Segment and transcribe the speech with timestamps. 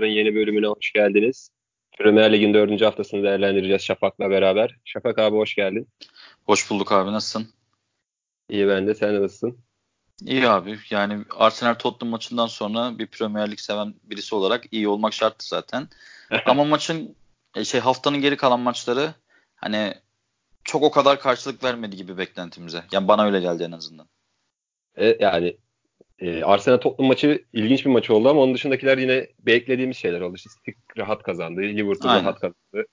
[0.00, 1.50] yeni bölümüne hoş geldiniz.
[1.98, 4.76] Premier Lig'in dördüncü haftasını değerlendireceğiz Şafak'la beraber.
[4.84, 5.88] Şafak abi hoş geldin.
[6.46, 7.48] Hoş bulduk abi nasılsın?
[8.48, 9.58] İyi ben de sen nasılsın?
[10.24, 15.12] İyi abi yani Arsenal Tottenham maçından sonra bir Premier Lig seven birisi olarak iyi olmak
[15.12, 15.88] şarttı zaten.
[16.46, 17.16] Ama maçın
[17.56, 19.14] e, şey haftanın geri kalan maçları
[19.56, 19.94] hani
[20.64, 22.84] çok o kadar karşılık vermedi gibi beklentimize.
[22.92, 24.08] Yani bana öyle geldi en azından.
[24.96, 25.56] E, yani
[26.22, 30.36] e, Arsenal Tottenham maçı ilginç bir maç oldu ama onun dışındakiler yine beklediğimiz şeyler oldu.
[30.36, 31.60] City rahat kazandı.
[31.60, 32.24] Liverpool Aynen.
[32.24, 32.86] rahat kazandı.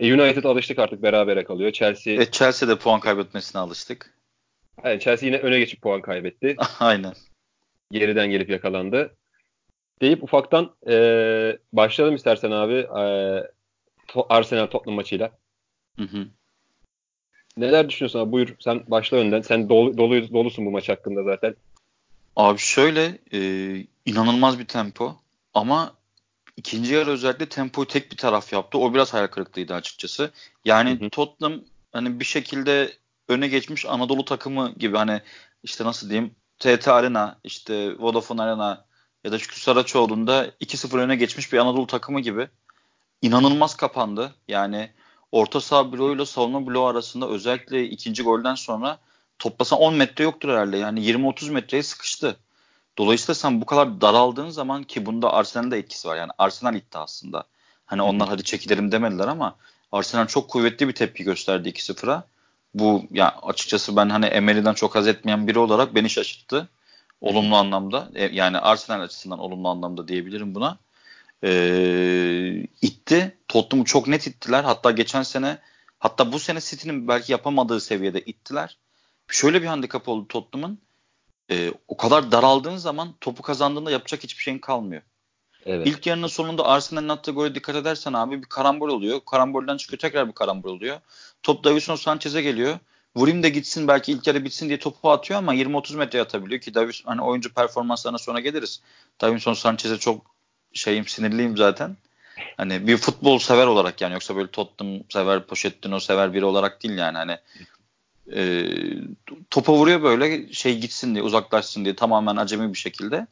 [0.00, 1.72] E, United alıştık artık berabere kalıyor.
[1.72, 4.14] Chelsea e, Chelsea de puan kaybetmesine alıştık.
[4.84, 6.56] Yani Chelsea yine öne geçip puan kaybetti.
[6.80, 7.12] Aynen.
[7.90, 9.16] Geriden gelip yakalandı.
[10.00, 10.94] Deyip ufaktan e,
[11.72, 13.04] başlayalım istersen abi e,
[14.28, 15.30] Arsenal Tottenham maçıyla.
[15.98, 16.26] Hı hı.
[17.56, 18.32] Neler düşünüyorsun abi?
[18.32, 19.40] Buyur sen başla önden.
[19.40, 21.54] Sen dolu, dolu, dolusun bu maç hakkında zaten.
[22.40, 23.40] Abi şöyle e,
[24.06, 25.16] inanılmaz bir tempo
[25.54, 25.94] ama
[26.56, 28.78] ikinci yarı özellikle tempoyu tek bir taraf yaptı.
[28.78, 30.30] O biraz hayal kırıklığıydı açıkçası.
[30.64, 31.10] Yani hı hı.
[31.10, 31.60] Tottenham
[31.92, 32.92] hani bir şekilde
[33.28, 35.20] öne geçmiş Anadolu takımı gibi hani
[35.62, 38.84] işte nasıl diyeyim TT Arena işte Vodafone Arena
[39.24, 42.48] ya da Şükrü Saraçoğlu'nda 2-0 öne geçmiş bir Anadolu takımı gibi
[43.22, 44.34] inanılmaz kapandı.
[44.48, 44.90] Yani
[45.32, 48.98] orta saha bloğuyla savunma bloğu arasında özellikle ikinci golden sonra
[49.40, 50.76] toplasan 10 metre yoktur herhalde.
[50.76, 52.36] Yani 20-30 metreye sıkıştı.
[52.98, 56.16] Dolayısıyla sen bu kadar daraldığın zaman ki bunda Arsenal'in de etkisi var.
[56.16, 57.44] Yani Arsenal itti aslında.
[57.86, 59.56] Hani onlar hadi çekilelim demediler ama
[59.92, 62.24] Arsenal çok kuvvetli bir tepki gösterdi 2-0'a.
[62.74, 66.68] Bu ya açıkçası ben hani Emery'den çok haz etmeyen biri olarak beni şaşırttı.
[67.20, 68.08] Olumlu anlamda.
[68.14, 70.78] E, yani Arsenal açısından olumlu anlamda diyebilirim buna.
[71.44, 73.38] Ee, itti.
[73.48, 74.64] Tottenham'ı çok net ittiler.
[74.64, 75.58] Hatta geçen sene
[75.98, 78.76] hatta bu sene City'nin belki yapamadığı seviyede ittiler
[79.30, 80.78] şöyle bir handikap oldu Tottenham'ın.
[81.50, 85.02] E, o kadar daraldığın zaman topu kazandığında yapacak hiçbir şeyin kalmıyor.
[85.66, 85.86] Evet.
[85.86, 89.20] İlk yarının sonunda Arsenal'in attığı gole dikkat edersen abi bir karambol oluyor.
[89.30, 91.00] Karambolden çıkıyor tekrar bir karambol oluyor.
[91.42, 92.78] Top Davison Sanchez'e geliyor.
[93.16, 96.74] Vurayım da gitsin belki ilk yarı bitsin diye topu atıyor ama 20-30 metre atabiliyor ki
[96.74, 98.80] Davis hani oyuncu performanslarına sonra geliriz.
[99.20, 100.26] Davison Sanchez'e çok
[100.72, 101.96] şeyim sinirliyim zaten.
[102.56, 106.98] Hani bir futbol sever olarak yani yoksa böyle Tottenham sever, Pochettino sever biri olarak değil
[106.98, 107.38] yani hani
[108.34, 108.64] e,
[109.50, 113.26] topa vuruyor böyle şey gitsin diye uzaklaşsın diye tamamen acemi bir şekilde.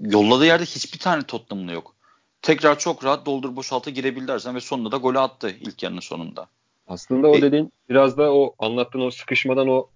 [0.00, 1.94] Yolladığı yerde hiçbir tane Tottenham'lı yok.
[2.42, 6.48] Tekrar çok rahat doldur boşaltı girebildi Arsenal ve sonunda da golü attı ilk yarının sonunda.
[6.88, 9.88] Aslında o e, dediğin biraz da o anlattığın o sıkışmadan o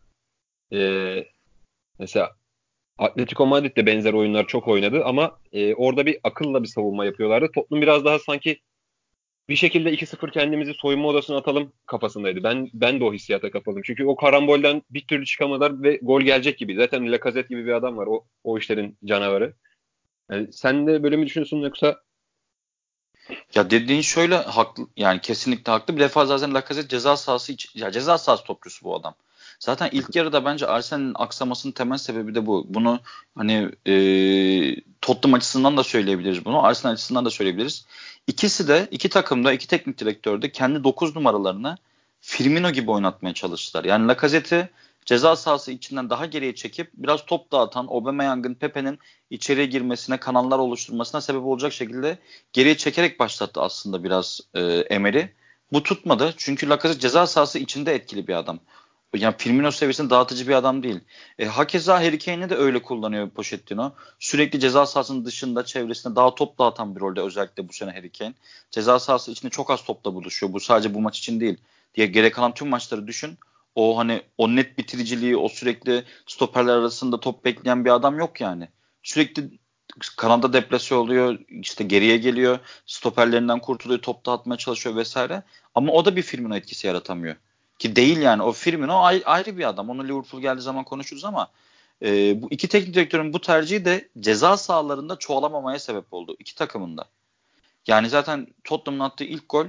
[0.73, 1.25] e,
[1.99, 2.31] mesela
[2.99, 7.53] Atletico Madrid de benzer oyunlar çok oynadı ama e, orada bir akılla bir savunma yapıyorlardı.
[7.55, 8.61] Tottenham biraz daha sanki
[9.51, 12.43] bir şekilde 2-0 kendimizi soyunma odasına atalım kafasındaydı.
[12.43, 13.83] Ben ben de o hissiyata kapıldım.
[13.85, 16.77] Çünkü o karambolden bir türlü çıkamadılar ve gol gelecek gibi.
[16.77, 18.07] Zaten Lacazette gibi bir adam var.
[18.07, 19.55] O, o işlerin canavarı.
[20.31, 22.01] Yani sen de böyle mi düşünüyorsun yoksa
[23.55, 25.97] ya dediğin şöyle haklı yani kesinlikle haklı.
[25.97, 29.15] Bir defa zaten Lacazette ceza sahası ya ceza sahası topçusu bu adam.
[29.61, 32.67] Zaten ilk yarıda bence Arsenal'in aksamasının temel sebebi de bu.
[32.69, 33.01] Bunu
[33.35, 33.95] hani e,
[35.01, 36.65] Tottenham açısından da söyleyebiliriz bunu.
[36.65, 37.87] Arsenal açısından da söyleyebiliriz.
[38.27, 41.77] İkisi de iki takım da iki teknik direktör de kendi 9 numaralarını
[42.21, 43.85] Firmino gibi oynatmaya çalıştılar.
[43.85, 44.69] Yani Lacazette'i
[45.05, 48.99] ceza sahası içinden daha geriye çekip biraz top dağıtan Aubameyang'ın Pepe'nin
[49.31, 52.19] içeriye girmesine, kanallar oluşturmasına sebep olacak şekilde
[52.53, 55.25] geriye çekerek başlattı aslında biraz e, Emery.
[55.73, 58.61] Bu tutmadı çünkü Lacazette ceza sahası içinde etkili bir adam
[59.15, 61.01] yani Firmino seviyesinde dağıtıcı bir adam değil.
[61.39, 63.93] E, hakeza Harry Kane'i de öyle kullanıyor Pochettino.
[64.19, 68.35] Sürekli ceza sahasının dışında çevresinde daha top dağıtan bir rolde özellikle bu sene Harry Kane.
[68.71, 70.53] Ceza sahası içinde çok az topla buluşuyor.
[70.53, 71.57] Bu sadece bu maç için değil.
[71.95, 73.39] Diye gerek kalan tüm maçları düşün.
[73.75, 78.69] O hani o net bitiriciliği, o sürekli stoperler arasında top bekleyen bir adam yok yani.
[79.03, 79.51] Sürekli
[80.17, 85.43] kanada deplase oluyor, işte geriye geliyor, stoperlerinden kurtuluyor, top dağıtmaya çalışıyor vesaire.
[85.75, 87.37] Ama o da bir Firmino etkisi yaratamıyor.
[87.81, 89.91] Ki değil yani o Firmino ayrı, ayrı bir adam.
[89.91, 91.51] Onu Liverpool geldiği zaman konuşuruz ama
[92.03, 96.37] e, bu iki teknik direktörün bu tercihi de ceza sahalarında çoğalamamaya sebep oldu.
[96.39, 97.05] iki takımında.
[97.87, 99.67] Yani zaten Tottenham'ın attığı ilk gol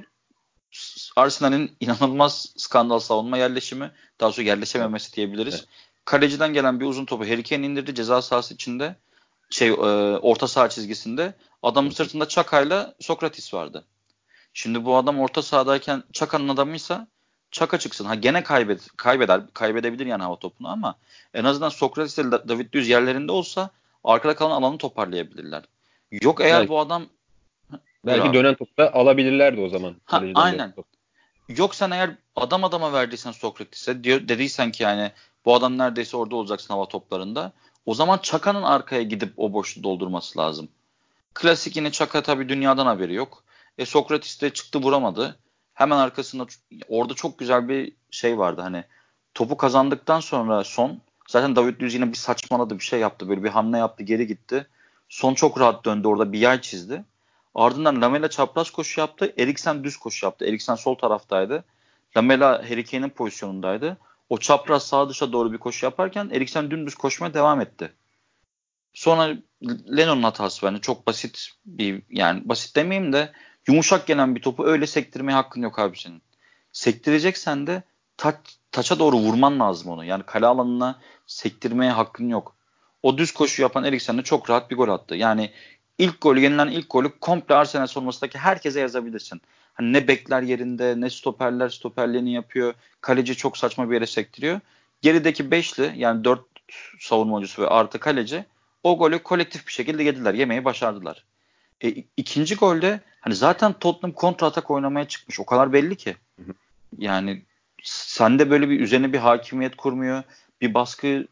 [1.16, 3.92] Arsenal'in inanılmaz skandal savunma yerleşimi.
[4.20, 5.56] Daha sonra yerleşememesi diyebiliriz.
[5.56, 5.68] Evet.
[6.06, 8.96] Kaleciden gelen bir uzun topu Harry Kane indirdi ceza sahası içinde.
[9.50, 9.72] Şey e,
[10.18, 11.34] orta saha çizgisinde.
[11.64, 13.86] Adamın sırtında Çaka'yla Sokratis vardı.
[14.54, 17.08] Şimdi bu adam orta sahadayken Çaka'nın adamıysa
[17.52, 18.06] çaka çıksın.
[18.06, 20.96] Ha gene kaybed kaybeder kaybedebilir yani hava topunu ama
[21.34, 23.70] en azından Sokrates ile David Luiz yerlerinde olsa
[24.04, 25.64] arkada kalan alanı toparlayabilirler.
[26.12, 27.06] Yok eğer belki, bu adam
[28.06, 29.96] belki ya, dönen topta alabilirlerdi o zaman.
[30.06, 30.74] Ha, aynen.
[31.50, 35.12] Yok sen eğer adam adama verdiysen Sokrates'e diyor dediysen ki yani
[35.46, 37.52] bu adam neredeyse orada olacaksın hava toplarında.
[37.86, 40.70] O zaman Çaka'nın arkaya gidip o boşluğu doldurması lazım.
[41.34, 43.44] Klasik yine Çaka tabii dünyadan haberi yok.
[43.78, 45.38] E, Sokrates de çıktı vuramadı.
[45.74, 46.46] Hemen arkasında
[46.88, 48.84] orada çok güzel bir şey vardı hani
[49.34, 53.50] topu kazandıktan sonra son zaten David Luiz yine bir saçmaladı bir şey yaptı böyle bir
[53.50, 54.68] hamle yaptı geri gitti.
[55.10, 57.04] Son çok rahat döndü orada bir yay çizdi.
[57.56, 59.34] Ardından Lamela çapraz koşu yaptı.
[59.38, 60.46] Eriksen düz koşu yaptı.
[60.46, 61.64] Eriksen sol taraftaydı.
[62.18, 63.98] Lamela Harry pozisyonundaydı.
[64.30, 67.94] O çapraz sağ dışa doğru bir koşu yaparken Eriksen dümdüz koşmaya devam etti.
[68.94, 69.38] Sonra
[69.98, 73.32] Lennon'un hatası bence çok basit bir yani basit demeyeyim de
[73.68, 76.22] yumuşak gelen bir topu öyle sektirmeye hakkın yok abi senin.
[76.72, 77.84] Sektireceksen de
[78.18, 78.36] taç,
[78.72, 80.06] taça doğru vurman lazım onu.
[80.06, 82.56] Yani kale alanına sektirmeye hakkın yok.
[83.04, 85.16] O düz koşu yapan Eriksen de çok rahat bir gol attı.
[85.16, 85.52] Yani
[85.98, 89.42] ilk golü yenilen ilk golü komple Arsenal savunmasındaki herkese yazabilirsin.
[89.74, 92.74] Hani ne bekler yerinde ne stoperler stoperlerini yapıyor.
[93.02, 94.60] Kaleci çok saçma bir yere sektiriyor.
[95.02, 96.42] Gerideki beşli yani dört
[97.00, 98.46] savunma oyuncusu ve artı kaleci
[98.84, 100.34] o golü kolektif bir şekilde yediler.
[100.34, 101.24] Yemeyi başardılar.
[101.84, 105.40] E, ikinci golde hani zaten Tottenham kontra atak oynamaya çıkmış.
[105.40, 106.16] O kadar belli ki.
[106.98, 107.42] Yani
[107.84, 110.24] sende böyle bir üzerine bir hakimiyet kurmuyor.
[110.62, 111.28] Bir baskı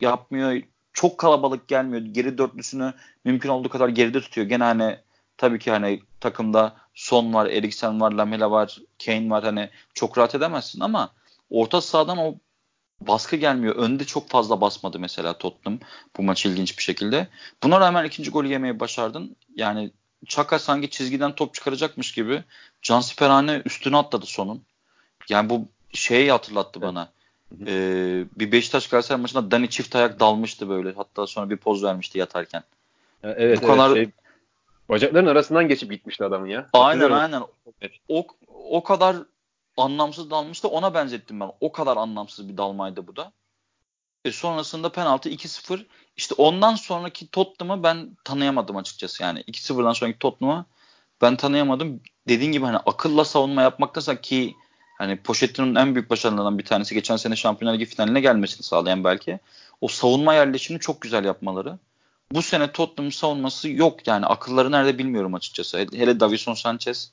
[0.00, 0.62] yapmıyor.
[0.92, 2.02] Çok kalabalık gelmiyor.
[2.02, 2.94] Geri dörtlüsünü
[3.24, 4.46] mümkün olduğu kadar geride tutuyor.
[4.46, 4.98] Gene hani
[5.36, 9.44] tabii ki hani takımda Son var, Eriksen var, Lamela var, Kane var.
[9.44, 11.12] Hani çok rahat edemezsin ama
[11.50, 12.34] orta sahadan o
[13.00, 13.76] baskı gelmiyor.
[13.76, 15.80] Önde çok fazla basmadı mesela Tottenham
[16.16, 17.28] bu maç ilginç bir şekilde.
[17.62, 19.36] Buna rağmen ikinci golü yemeyi başardın.
[19.56, 19.90] Yani
[20.26, 22.44] Çaka sanki çizgiden top çıkaracakmış gibi
[22.82, 24.62] Cansiperhane üstüne atladı sonun.
[25.28, 26.88] Yani bu şeyi hatırlattı evet.
[26.88, 27.08] bana.
[27.66, 30.92] Ee, bir Beşiktaş Galatasaray maçında Dani çift ayak dalmıştı böyle.
[30.92, 32.62] Hatta sonra bir poz vermişti yatarken.
[33.22, 34.10] Ya evet, bu evet, kadar şey,
[34.88, 36.68] bacakların arasından geçip gitmişti adamın ya.
[36.72, 37.42] Aynen aynen.
[38.08, 39.16] O, o kadar
[39.76, 40.68] anlamsız dalmıştı.
[40.68, 41.52] Ona benzettim ben.
[41.60, 43.32] O kadar anlamsız bir dalmaydı bu da.
[44.24, 45.86] E sonrasında penaltı 2-0.
[46.16, 49.22] İşte ondan sonraki Tottenham'ı ben tanıyamadım açıkçası.
[49.22, 50.64] Yani 2-0'dan sonraki Tottenham'ı
[51.22, 52.00] ben tanıyamadım.
[52.28, 54.56] Dediğin gibi hani akılla savunma yapmaktansa ki
[54.98, 59.38] hani Pochettino'nun en büyük başarılarından bir tanesi geçen sene Şampiyonlar Ligi finaline gelmesini sağlayan belki.
[59.80, 61.78] O savunma yerleşimini çok güzel yapmaları.
[62.32, 65.78] Bu sene Tottenham savunması yok yani akılları nerede bilmiyorum açıkçası.
[65.78, 67.12] Hele Davison Sanchez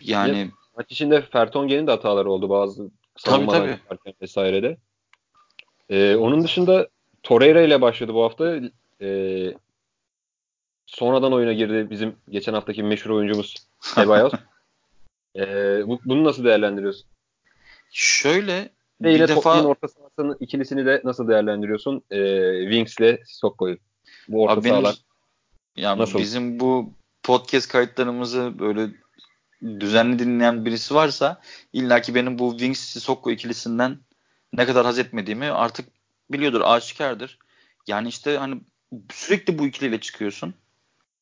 [0.00, 4.14] yani ya, maç içinde Fertongen'in de hataları oldu bazı savunmadan tabii, tabii.
[4.22, 4.76] vesairede.
[5.90, 6.88] Ee, onun dışında
[7.22, 8.60] Torreira ile başladı bu hafta.
[9.00, 9.54] Ee,
[10.86, 13.54] sonradan oyuna girdi bizim geçen haftaki meşhur oyuncumuz
[13.94, 14.32] Ceballos.
[15.36, 17.06] ee, bu, bunu nasıl değerlendiriyorsun?
[17.92, 18.70] Şöyle
[19.00, 22.02] Ve bir yine defa orta sahasının ikilisini de nasıl değerlendiriyorsun?
[22.10, 23.78] Ee, Wings ile Sokko'yu.
[24.28, 24.96] Bu orta Abi sahalar
[25.76, 26.18] benim, nasıl?
[26.18, 28.90] Bizim bu podcast kayıtlarımızı böyle
[29.62, 31.40] düzenli dinleyen birisi varsa
[31.72, 33.98] illaki benim bu Wings Sokko ikilisinden
[34.52, 35.88] ne kadar haz etmediğimi artık
[36.30, 37.38] biliyordur, aşikardır.
[37.86, 38.60] Yani işte hani
[39.12, 40.54] sürekli bu ikiliyle çıkıyorsun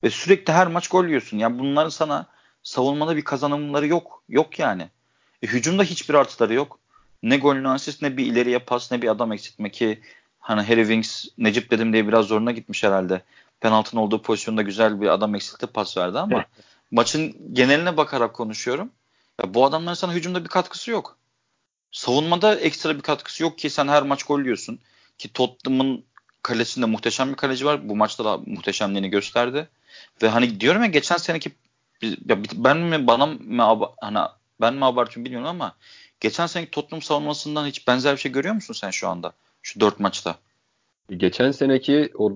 [0.02, 1.38] ve sürekli her maç gol yiyorsun.
[1.38, 2.26] Yani bunların sana
[2.62, 4.22] savunmada bir kazanımları yok.
[4.28, 4.88] Yok yani.
[5.42, 6.78] E, hücumda hiçbir artıları yok.
[7.22, 10.00] Ne gol ne asist ne bir ileriye pas ne bir adam eksiltme ki
[10.38, 13.22] hani Harry Winks Necip dedim diye biraz zoruna gitmiş herhalde.
[13.60, 16.44] Penaltının olduğu pozisyonda güzel bir adam eksiltti pas verdi ama
[16.90, 18.90] maçın geneline bakarak konuşuyorum.
[19.42, 21.18] Ya bu adamların sana hücumda bir katkısı yok.
[21.92, 24.78] Savunmada ekstra bir katkısı yok ki sen her maç gol yiyorsun.
[25.18, 26.04] Ki Tottenham'ın
[26.42, 27.88] kalesinde muhteşem bir kaleci var.
[27.88, 29.68] Bu maçta da muhteşemliğini gösterdi.
[30.22, 31.50] Ve hani diyorum ya geçen seneki
[32.02, 34.18] ya ben mi bana mı hani
[34.60, 35.76] ben mi abartıyorum bilmiyorum ama
[36.20, 39.32] geçen seneki Tottenham savunmasından hiç benzer bir şey görüyor musun sen şu anda?
[39.62, 40.38] Şu dört maçta.
[41.16, 42.32] Geçen seneki o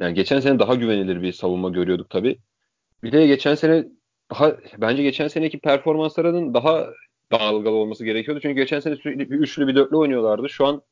[0.00, 2.38] yani geçen sene daha güvenilir bir savunma görüyorduk tabii.
[3.02, 3.84] Bir de geçen sene
[4.30, 6.86] daha bence geçen seneki performanslarının daha
[7.32, 8.40] dalgalı olması gerekiyordu.
[8.42, 10.48] Çünkü geçen sene sürekli bir üçlü bir dörtlü oynuyorlardı.
[10.48, 10.82] Şu an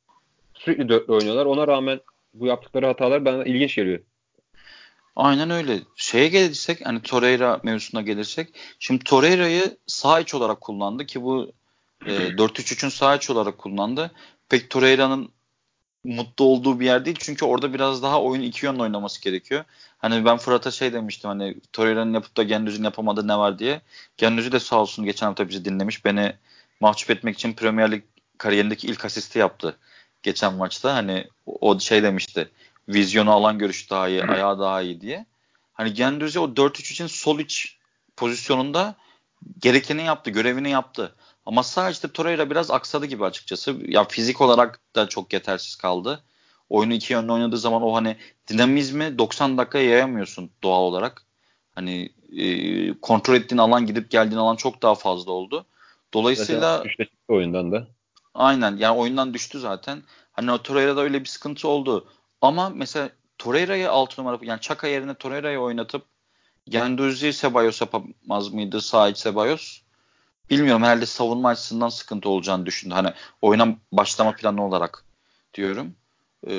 [0.55, 1.47] sürekli dörtlü oynuyorlar.
[1.47, 2.01] Ona rağmen
[2.35, 4.01] bu yaptıkları hatalar bana ilginç geliyor.
[5.17, 5.81] Aynen öyle.
[5.97, 8.49] Şeye gelirsek hani Torreira mevzusuna gelirsek.
[8.79, 11.53] Şimdi Torreira'yı sağ iç olarak kullandı ki bu
[12.07, 14.11] e, 4-3-3'ün sağ iç olarak kullandı.
[14.49, 15.31] Pek Torreira'nın
[16.05, 17.17] mutlu olduğu bir yer değil.
[17.21, 19.65] Çünkü orada biraz daha oyun iki yönlü oynaması gerekiyor.
[19.99, 23.81] Hani ben Fırat'a şey demiştim hani Torreira'nın yapıp da Gendüz'ün yapamadığı ne var diye.
[24.17, 26.05] Gendüz'ü de sağ olsun geçen hafta bizi dinlemiş.
[26.05, 26.33] Beni
[26.81, 28.03] mahcup etmek için Premier Lig
[28.39, 29.77] kariyerindeki ilk asisti yaptı
[30.23, 30.95] geçen maçta.
[30.95, 32.51] Hani o şey demişti.
[32.89, 35.27] Vizyonu alan görüş daha iyi, ayağı daha iyi diye.
[35.73, 37.77] Hani Gendüz'ü o 4-3 için sol iç
[38.17, 38.95] pozisyonunda
[39.59, 41.15] gerekeni yaptı, görevini yaptı.
[41.47, 43.77] Ama sadece Torreira biraz aksadı gibi açıkçası.
[43.87, 46.23] Ya fizik olarak da çok yetersiz kaldı.
[46.69, 48.17] Oyunu iki yönlü oynadığı zaman o hani
[48.49, 51.27] dinamizmi 90 dakika yayamıyorsun doğal olarak.
[51.75, 55.67] Hani e, kontrol ettiğin alan gidip geldiğin alan çok daha fazla oldu.
[56.15, 56.85] Dolayısıyla
[57.29, 57.87] oyundan da.
[58.35, 60.03] Aynen yani oyundan düştü zaten.
[60.33, 62.09] Hani o Torreira'da öyle bir sıkıntı oldu.
[62.41, 66.03] Ama mesela Torreira'yı 6 numara yani Çaka yerine Torreira'yı oynatıp
[66.69, 69.81] Genduzi Sebayos yapamaz mıydı sağ iç Sebayos?
[70.51, 72.95] Bilmiyorum herhalde savunma açısından sıkıntı olacağını düşündü.
[72.95, 75.05] Hani oyuna başlama planı olarak
[75.55, 75.95] diyorum.
[76.47, 76.55] Ee,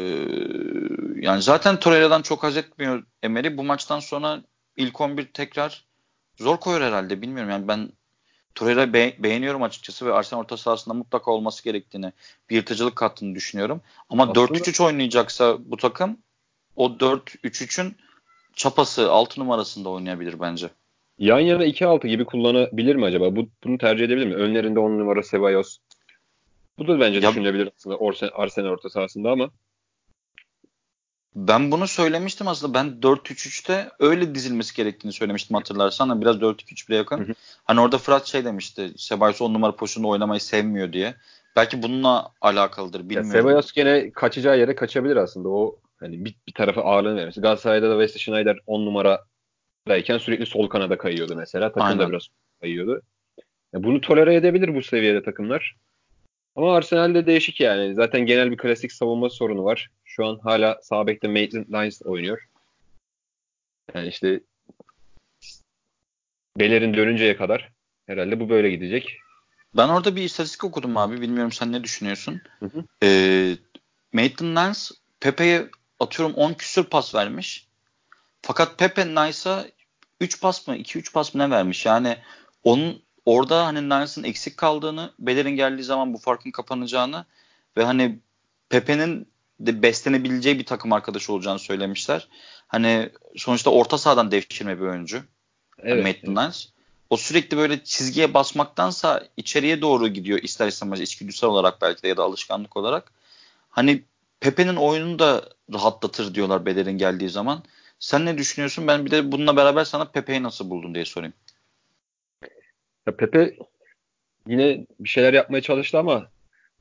[1.16, 3.58] yani zaten Torreira'dan çok haz etmiyor Emery.
[3.58, 4.42] Bu maçtan sonra
[4.78, 5.86] ilk 11 tekrar
[6.38, 7.22] zor koyar herhalde.
[7.22, 7.92] Bilmiyorum yani ben
[8.56, 12.14] Torreira be- beğeniyorum açıkçası ve Arsenal orta sahasında mutlaka olması gerektiğini,
[12.50, 13.82] bir yırtıcılık kattığını düşünüyorum.
[14.10, 14.40] Ama Aslında...
[14.40, 16.18] 4-3-3 oynayacaksa bu takım
[16.76, 17.96] o 4-3-3'ün
[18.56, 20.70] çapası 6 numarasında oynayabilir bence.
[21.22, 23.36] Yan yana 2-6 gibi kullanabilir mi acaba?
[23.36, 24.36] Bu, bunu tercih edebilir mi?
[24.36, 25.78] Önlerinde 10 numara Ceballos.
[26.78, 27.98] Bu da bence ya, düşünülebilir aslında
[28.34, 29.50] Arsenal orta sahasında ama.
[31.36, 32.74] Ben bunu söylemiştim aslında.
[32.74, 36.10] Ben 4-3-3'te öyle dizilmesi gerektiğini söylemiştim hatırlarsan.
[36.10, 37.18] Hani biraz 4-2-3-1'e yakın.
[37.18, 37.34] Hı hı.
[37.64, 38.92] Hani orada Fırat şey demişti.
[38.98, 41.16] Sebayos 10 numara pozisyonda oynamayı sevmiyor diye.
[41.56, 43.28] Belki bununla alakalıdır bilmiyorum.
[43.28, 45.50] Ya Sebayos gene kaçacağı yere kaçabilir aslında.
[45.50, 47.42] O hani bir, bir tarafa ağırlığını vermesi.
[47.42, 48.86] Galatasaray'da da Wesley Schneider 10
[49.88, 51.70] numaradayken sürekli sol kanada kayıyordu mesela.
[51.70, 52.00] Takım Aynen.
[52.00, 52.28] da biraz
[52.62, 53.02] kayıyordu.
[53.74, 55.76] Ya bunu tolere edebilir bu seviyede takımlar.
[56.56, 57.96] Ama Arsenal'de değişik yani.
[57.96, 59.90] Zaten genel bir klasik savunma sorunu var.
[60.06, 62.48] Şu an hala sağ bekte Maitland Niles oynuyor.
[63.94, 64.40] Yani işte
[66.60, 67.72] Beler'in dönünceye kadar
[68.08, 69.18] herhalde bu böyle gidecek.
[69.78, 71.22] Ben orada bir istatistik okudum abi.
[71.22, 72.42] Bilmiyorum sen ne düşünüyorsun?
[72.60, 72.84] Hı hı.
[73.04, 73.56] Ee,
[74.14, 75.68] Maitland Niles Pepe'ye
[76.00, 77.71] atıyorum 10 küsür pas vermiş.
[78.42, 79.66] Fakat Pepe Nice'a
[80.20, 81.86] 3 pas mı 2-3 pas mı ne vermiş?
[81.86, 82.18] Yani
[82.64, 87.26] onun orada hani Niles'ın eksik kaldığını, Beler'in geldiği zaman bu farkın kapanacağını
[87.78, 88.20] ve hani
[88.70, 89.28] Pepe'nin
[89.60, 92.28] de beslenebileceği bir takım arkadaşı olacağını söylemişler.
[92.68, 95.24] Hani sonuçta orta sahadan devşirme bir oyuncu.
[95.80, 96.04] Evet.
[96.04, 96.70] Maitland Niles.
[97.10, 102.18] O sürekli böyle çizgiye basmaktansa içeriye doğru gidiyor ister istemez içgüdüsel olarak belki de ya
[102.18, 103.12] da alışkanlık olarak.
[103.70, 104.04] Hani
[104.40, 107.64] Pepe'nin oyununu da rahatlatır diyorlar Beler'in geldiği zaman.
[108.02, 108.88] Sen ne düşünüyorsun?
[108.88, 111.34] Ben bir de bununla beraber sana Pepe'yi nasıl buldun diye sorayım.
[113.08, 113.56] Ya Pepe
[114.48, 116.32] yine bir şeyler yapmaya çalıştı ama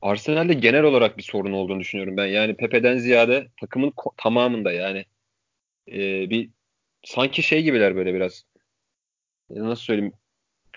[0.01, 2.25] Arsenal'de genel olarak bir sorun olduğunu düşünüyorum ben.
[2.25, 5.05] Yani Pepe'den ziyade takımın tamamında yani
[5.87, 6.49] e, bir
[7.03, 8.45] sanki şey gibiler böyle biraz
[9.49, 10.13] e, nasıl söyleyeyim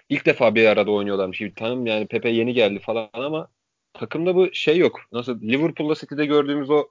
[0.09, 1.55] ilk defa bir arada oynuyorlarmış gibi.
[1.55, 3.49] Tamam yani Pepe yeni geldi falan ama
[3.93, 5.01] takımda bu şey yok.
[5.13, 6.89] Nasıl Liverpool'da City'de gördüğümüz o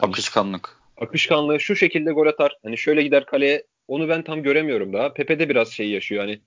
[0.00, 0.79] akışkanlık.
[1.00, 2.56] Akışkanlığı şu şekilde gol atar.
[2.62, 3.66] Hani şöyle gider kaleye.
[3.88, 5.12] Onu ben tam göremiyorum daha.
[5.12, 6.20] Pepe de biraz şey yaşıyor.
[6.20, 6.40] Hani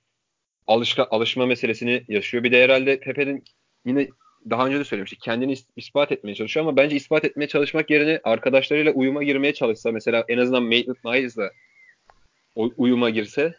[0.68, 2.44] alışka, alışma meselesini yaşıyor.
[2.44, 3.44] Bir de herhalde Pepe'nin
[3.86, 4.08] yine
[4.50, 5.22] daha önce de söylemiştik.
[5.22, 10.26] Kendini ispat etmeye çalışıyor ama bence ispat etmeye çalışmak yerine arkadaşlarıyla uyuma girmeye çalışsa mesela
[10.28, 11.52] en azından Maitland Nines'la
[12.56, 13.56] uyuma girse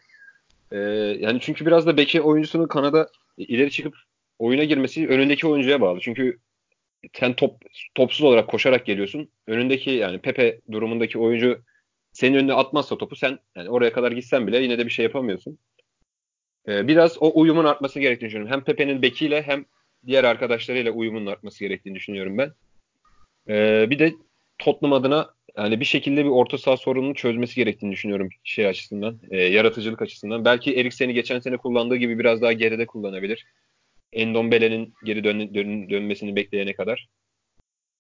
[0.73, 0.79] e,
[1.21, 3.95] yani çünkü biraz da beki oyuncusunun kanada ileri çıkıp
[4.39, 6.01] oyuna girmesi önündeki oyuncuya bağlı.
[6.01, 6.39] Çünkü
[7.13, 7.63] sen top
[7.95, 9.29] topsuz olarak koşarak geliyorsun.
[9.47, 11.63] Önündeki yani Pepe durumundaki oyuncu
[12.13, 15.59] senin önüne atmazsa topu sen yani oraya kadar gitsen bile yine de bir şey yapamıyorsun.
[16.69, 18.53] Ee, biraz o uyumun artması gerektiğini düşünüyorum.
[18.53, 19.65] Hem Pepe'nin bekiyle hem
[20.07, 22.53] diğer arkadaşlarıyla uyumun artması gerektiğini düşünüyorum ben.
[23.49, 24.13] Ee, bir de
[24.59, 29.37] Tottenham adına yani bir şekilde bir orta saha sorununu çözmesi gerektiğini düşünüyorum şey açısından, e,
[29.43, 30.45] yaratıcılık açısından.
[30.45, 33.47] Belki Eriksen'i geçen sene kullandığı gibi biraz daha geride kullanabilir.
[34.15, 37.09] Endombele'nin geri dön, dön, dönmesini bekleyene kadar.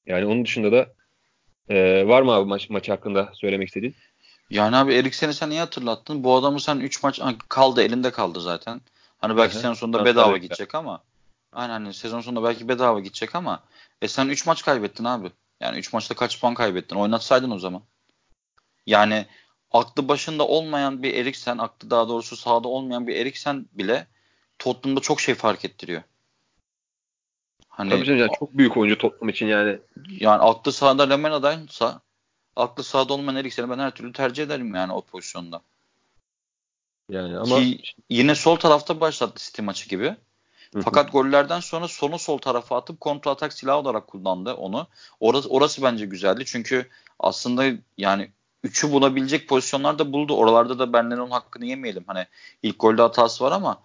[0.07, 0.93] Yani onun dışında da
[1.69, 3.95] e, var mı abi maç, maç hakkında söylemek istediğin?
[4.51, 6.25] Yani abi Eriksen'i sen iyi hatırlattın.
[6.25, 8.81] Bu adamı sen 3 maç kaldı elinde kaldı zaten.
[9.19, 11.03] Hani belki sezon sonunda bedava gidecek ama
[11.53, 13.63] aynen hani sezon sonunda belki bedava gidecek ama
[14.03, 15.31] e sen 3 maç kaybettin abi.
[15.61, 16.97] Yani 3 maçta kaç puan kaybettin?
[16.97, 17.83] Oynatsaydın o zaman.
[18.87, 19.27] Yani
[19.71, 24.07] aklı başında olmayan bir Eriksen, aklı daha doğrusu sahada olmayan bir Eriksen bile
[24.59, 26.03] Tottenham'da çok şey fark ettiriyor.
[27.69, 29.79] Hani, Tabii canım yani çok büyük oyuncu Tottenham için yani.
[30.21, 32.01] Yani aklı sahada Lemena'daysa
[32.57, 35.63] aklı sahada olmayan Eriksen'i ben her türlü tercih ederim yani o pozisyonda.
[37.09, 40.17] Yani ama Ki yine sol tarafta başlattı City maçı gibi.
[40.83, 44.87] Fakat gollerden sonra sonu sol tarafa atıp kontra atak silahı olarak kullandı onu.
[45.21, 46.45] Orası, orası bence güzeldi.
[46.47, 47.65] Çünkü aslında
[47.99, 48.31] yani
[48.63, 50.37] üçü bulabilecek pozisyonlar da buldu.
[50.37, 52.05] Oralarda da benden onun hakkını yemeyelim.
[52.07, 52.27] Hani
[52.63, 53.83] ilk golde hatası var ama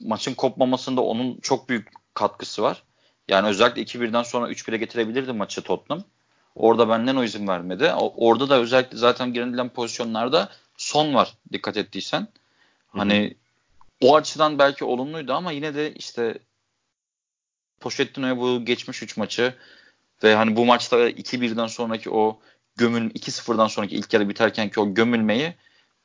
[0.00, 2.82] maçın kopmamasında onun çok büyük katkısı var.
[3.28, 6.04] Yani özellikle 2-1'den sonra 3-1'e getirebilirdi maçı Tottenham.
[6.54, 7.92] Orada benden o izin vermedi.
[7.96, 12.28] Orada da özellikle zaten girilen pozisyonlarda son var dikkat ettiysen.
[12.88, 14.10] Hani Hı-hı.
[14.10, 16.38] o açıdan belki olumluydu ama yine de işte
[17.80, 19.54] Pochettino'ya bu geçmiş 3 maçı
[20.22, 22.40] ve hani bu maçta 2-1'den sonraki o
[22.76, 25.54] gömül 2-0'dan sonraki ilk yarı biterken ki o gömülmeyi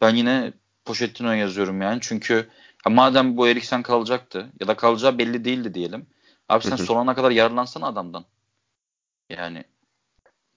[0.02, 0.54] ben yine
[0.86, 2.00] Pochettino'ya yazıyorum yani.
[2.02, 2.50] Çünkü
[2.90, 6.08] madem bu Eriksen kalacaktı ya da kalacağı belli değildi diyelim.
[6.50, 8.26] Abi sen son ana kadar yararlansana adamdan.
[9.30, 9.64] Yani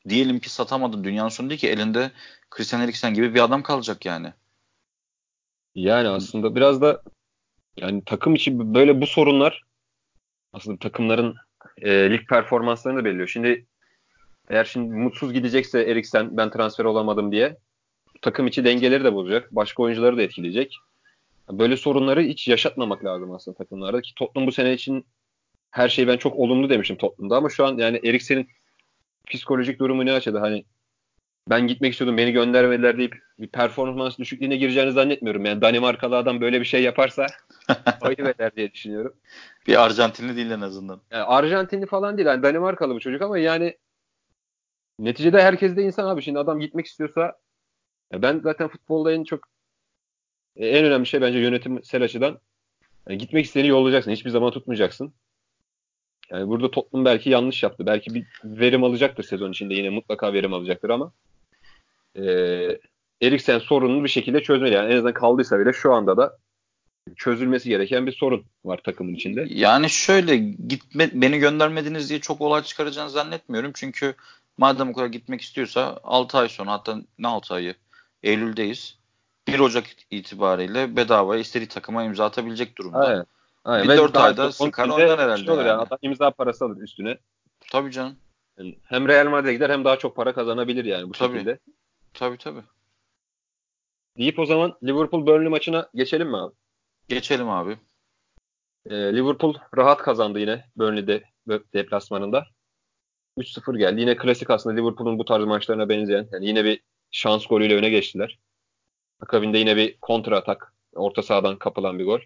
[0.08, 2.10] diyelim ki satamadın dünyanın sonu değil ki elinde
[2.50, 4.32] Christian Eriksen gibi bir adam kalacak yani.
[5.74, 7.02] Yani aslında biraz da
[7.76, 9.62] yani takım için böyle bu sorunlar
[10.52, 11.36] aslında takımların
[11.78, 13.28] e, lig performanslarını da belirliyor.
[13.28, 13.66] Şimdi
[14.48, 17.56] eğer şimdi mutsuz gidecekse Eriksen ben transfer olamadım diye
[18.22, 19.54] takım içi dengeleri de bozacak.
[19.54, 20.76] Başka oyuncuları da etkileyecek.
[21.50, 25.06] Böyle sorunları hiç yaşatmamak lazım aslında takımlarda ki Tottenham bu sene için
[25.70, 28.48] her şeyi ben çok olumlu demişim Tottenham'da ama şu an yani Eriksen'in
[29.26, 30.64] psikolojik durumu ne açıda hani
[31.50, 35.44] ben gitmek istiyordum beni göndermediler deyip bir performans düşüklüğüne gireceğini zannetmiyorum.
[35.44, 37.26] Yani Danimarkalı adam böyle bir şey yaparsa
[38.00, 39.14] ayıp eder diye düşünüyorum.
[39.66, 41.00] Bir Arjantinli değil en azından.
[41.10, 42.28] Yani Arjantinli falan değil.
[42.28, 43.76] Yani Danimarkalı bu çocuk ama yani
[44.98, 46.22] neticede herkes de insan abi.
[46.22, 47.38] Şimdi adam gitmek istiyorsa
[48.12, 49.40] ben zaten futbolda en çok
[50.58, 52.38] en önemli şey bence yönetimsel açıdan
[53.08, 54.10] yani gitmek isteyeni yollayacaksın.
[54.10, 55.12] Hiçbir zaman tutmayacaksın.
[56.30, 57.86] Yani burada Tottenham belki yanlış yaptı.
[57.86, 61.12] Belki bir verim alacaktır sezon içinde yine mutlaka verim alacaktır ama
[62.16, 62.22] e,
[63.22, 64.74] Eriksen sorununu bir şekilde çözmeli.
[64.74, 66.38] Yani en azından kaldıysa bile şu anda da
[67.16, 69.46] çözülmesi gereken bir sorun var takımın içinde.
[69.50, 73.72] Yani şöyle gitme beni göndermediniz diye çok olay çıkaracağını zannetmiyorum.
[73.74, 74.14] Çünkü
[74.58, 77.74] madem o kadar gitmek istiyorsa 6 ay sonra hatta ne 6 ayı?
[78.22, 78.97] Eylül'deyiz.
[79.52, 82.98] 1 Ocak itibariyle bedava istediği takıma imza atabilecek durumda.
[82.98, 83.24] Aynen.
[83.64, 83.88] Aynen.
[83.88, 85.44] Bir 4 ayda sıkar oynar herhalde.
[85.44, 85.80] Şey olur yani.
[85.82, 87.18] Adam imza parası alır üstüne.
[87.70, 88.16] Tabii canım.
[88.58, 91.32] Yani hem Real Madrid'e gider hem daha çok para kazanabilir yani bu tabii.
[91.32, 91.58] şekilde.
[92.14, 92.62] Tabii tabii.
[94.18, 96.54] Deyip o zaman Liverpool Burnley maçına geçelim mi abi?
[97.08, 97.78] Geçelim abi.
[98.86, 101.24] Ee, Liverpool rahat kazandı yine Burnley'de
[101.74, 102.44] deplasmanında.
[103.38, 104.00] 3-0 geldi.
[104.00, 106.28] Yine klasik aslında Liverpool'un bu tarz maçlarına benzeyen.
[106.32, 108.38] Yani yine bir şans golüyle öne geçtiler.
[109.20, 110.72] Akabinde yine bir kontra atak.
[110.94, 112.20] Orta sahadan kapılan bir gol.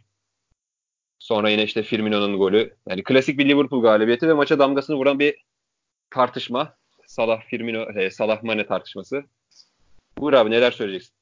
[1.18, 2.76] Sonra yine işte Firmino'nun golü.
[2.88, 5.34] Yani klasik bir Liverpool galibiyeti ve maça damgasını vuran bir
[6.10, 6.76] tartışma.
[7.06, 9.24] Salah Firmino, e, Salah Mane tartışması.
[10.18, 11.14] Buyur abi neler söyleyeceksin?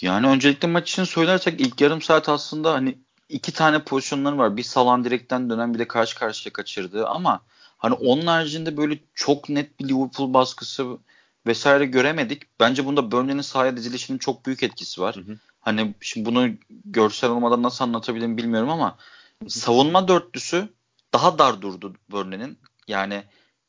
[0.00, 4.56] Yani öncelikle maç için söylersek ilk yarım saat aslında hani iki tane pozisyonları var.
[4.56, 7.40] Bir Salah direkten dönen bir de karşı karşıya kaçırdı ama
[7.78, 10.98] hani onun haricinde böyle çok net bir Liverpool baskısı
[11.46, 12.42] vesaire göremedik.
[12.60, 15.16] Bence bunda Burnley'nin sahaya dizilişinin çok büyük etkisi var.
[15.16, 15.38] Hı hı.
[15.60, 16.48] Hani şimdi bunu
[16.84, 18.96] görsel olmadan nasıl anlatabilirim bilmiyorum ama
[19.38, 19.50] hı hı.
[19.50, 20.68] savunma dörtlüsü
[21.12, 22.58] daha dar durdu Burnley'nin.
[22.88, 23.24] Yani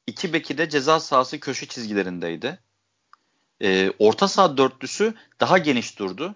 [0.08, 2.60] iki beki de ceza sahası köşe çizgilerindeydi.
[3.62, 6.36] Ee, orta saha dörtlüsü daha geniş durdu.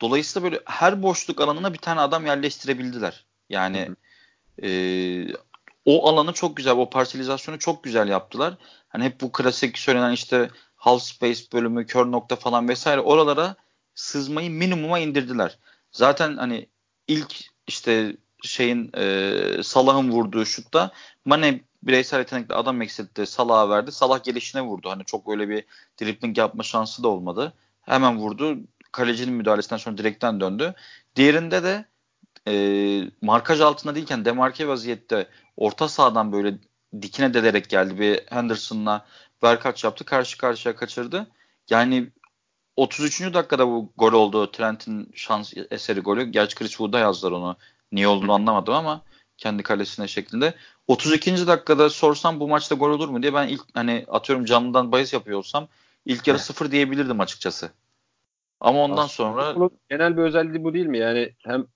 [0.00, 3.24] Dolayısıyla böyle her boşluk alanına bir tane adam yerleştirebildiler.
[3.48, 3.96] Yani hı hı.
[4.66, 4.70] E,
[5.84, 8.54] o alanı çok güzel, o parselizasyonu çok güzel yaptılar.
[8.88, 10.50] Hani hep bu klasik söylenen işte
[10.80, 13.56] half space bölümü, kör nokta falan vesaire oralara
[13.94, 15.58] sızmayı minimuma indirdiler.
[15.92, 16.68] Zaten hani
[17.08, 20.92] ilk işte şeyin e, Salah'ın vurduğu şutta
[21.24, 23.26] Mane bireysel yetenekle adam eksiltti.
[23.26, 23.92] Salah'a verdi.
[23.92, 24.90] Salah gelişine vurdu.
[24.90, 25.64] Hani çok öyle bir
[26.00, 27.52] dribbling yapma şansı da olmadı.
[27.82, 28.58] Hemen vurdu.
[28.92, 30.74] Kalecinin müdahalesinden sonra direkten döndü.
[31.16, 31.84] Diğerinde de
[32.48, 32.54] e,
[33.22, 36.58] markaj altında değilken demarke vaziyette orta sahadan böyle
[37.02, 37.98] dikine delerek geldi.
[37.98, 39.06] Bir Henderson'la
[39.42, 40.04] verkaç yaptı.
[40.04, 41.26] Karşı karşıya kaçırdı.
[41.70, 42.10] Yani
[42.76, 43.20] 33.
[43.34, 44.50] dakikada bu gol oldu.
[44.50, 46.24] Trent'in şans eseri golü.
[46.24, 47.56] Gerçi Chris Wood'a yazdılar onu.
[47.92, 49.02] Niye olduğunu anlamadım ama
[49.36, 50.54] kendi kalesine şeklinde.
[50.88, 51.46] 32.
[51.46, 55.38] dakikada sorsam bu maçta gol olur mu diye ben ilk hani atıyorum canlıdan bahis yapıyor
[55.38, 55.68] olsam
[56.06, 57.70] ilk yarı sıfır diyebilirdim açıkçası.
[58.60, 59.08] Ama ondan Aslında
[59.54, 60.98] sonra genel bir özelliği bu değil mi?
[60.98, 61.66] Yani hem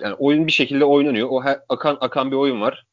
[0.00, 1.28] yani oyun bir şekilde oynanıyor.
[1.30, 2.86] O her, akan akan bir oyun var.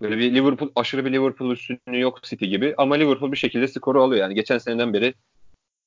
[0.00, 4.02] Böyle bir Liverpool aşırı bir Liverpool üstünlüğü yok City gibi ama Liverpool bir şekilde skoru
[4.02, 4.22] alıyor.
[4.22, 5.14] Yani geçen seneden beri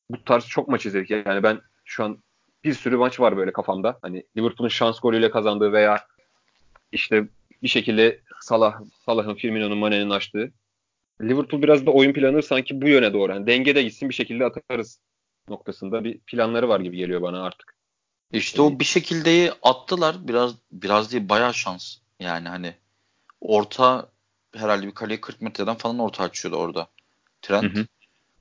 [0.09, 1.09] bu tarz çok maç izledik.
[1.09, 2.23] Yani ben şu an
[2.63, 3.99] bir sürü maç var böyle kafamda.
[4.01, 6.07] Hani Liverpool'un şans golüyle kazandığı veya
[6.91, 7.27] işte
[7.63, 10.51] bir şekilde Salah, Salah'ın, Firmino'nun, Mane'nin açtığı.
[11.21, 13.31] Liverpool biraz da oyun planı sanki bu yöne doğru.
[13.31, 14.99] Yani dengede gitsin bir şekilde atarız
[15.49, 17.75] noktasında bir planları var gibi geliyor bana artık.
[18.31, 20.27] İşte o bir şekilde attılar.
[20.27, 21.97] Biraz biraz değil bayağı şans.
[22.19, 22.73] Yani hani
[23.41, 24.09] orta
[24.55, 26.87] herhalde bir kaleye 40 metreden falan orta açıyordu orada.
[27.41, 27.75] Trent.
[27.75, 27.85] Hı hı.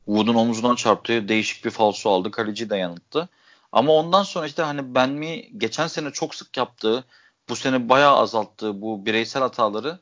[0.07, 1.29] Wood'un omuzundan çarptı.
[1.29, 2.31] Değişik bir falso aldı.
[2.31, 3.29] Kaleci de yanılttı.
[3.73, 7.05] Ama ondan sonra işte hani ben mi geçen sene çok sık yaptığı
[7.49, 9.99] bu sene bayağı azalttığı bu bireysel hataları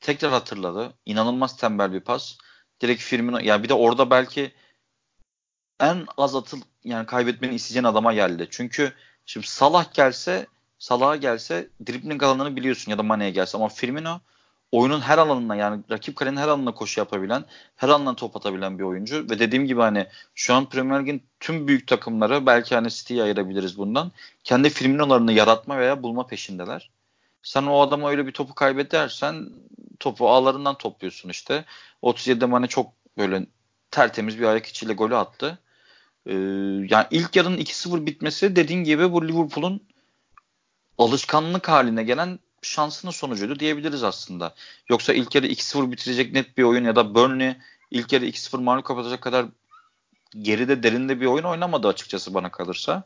[0.00, 0.92] tekrar hatırladı.
[1.06, 2.36] İnanılmaz tembel bir pas.
[2.80, 4.52] Direkt Firmino yani bir de orada belki
[5.80, 8.48] en az atıl yani kaybetmeni isteyeceğin adama geldi.
[8.50, 8.92] Çünkü
[9.26, 10.46] şimdi Salah gelse
[10.78, 14.20] Salah'a gelse dribbling alanını biliyorsun ya da Mane'ye gelse ama Firmino
[14.72, 17.44] oyunun her alanına yani rakip kalenin her alanına koşu yapabilen,
[17.76, 21.68] her alanına top atabilen bir oyuncu ve dediğim gibi hani şu an Premier Lig'in tüm
[21.68, 24.12] büyük takımları belki hani City'yi ayırabiliriz bundan.
[24.44, 26.90] Kendi Firmino'larını yaratma veya bulma peşindeler.
[27.42, 29.50] Sen o adama öyle bir topu kaybedersen
[30.00, 31.64] topu ağlarından topluyorsun işte.
[32.02, 33.46] 37'de Mane çok böyle
[33.90, 35.58] tertemiz bir ayak içiyle golü attı.
[36.26, 36.34] Ee,
[36.90, 39.82] yani ilk yarının 2-0 bitmesi dediğin gibi bu Liverpool'un
[40.98, 44.54] alışkanlık haline gelen şansının sonucuydu diyebiliriz aslında.
[44.88, 47.56] Yoksa ilk yarı 2-0 bitirecek net bir oyun ya da Burnley
[47.90, 49.46] ilk yarı 2-0 mağlup kapatacak kadar
[50.42, 53.04] geride derinde bir oyun oynamadı açıkçası bana kalırsa.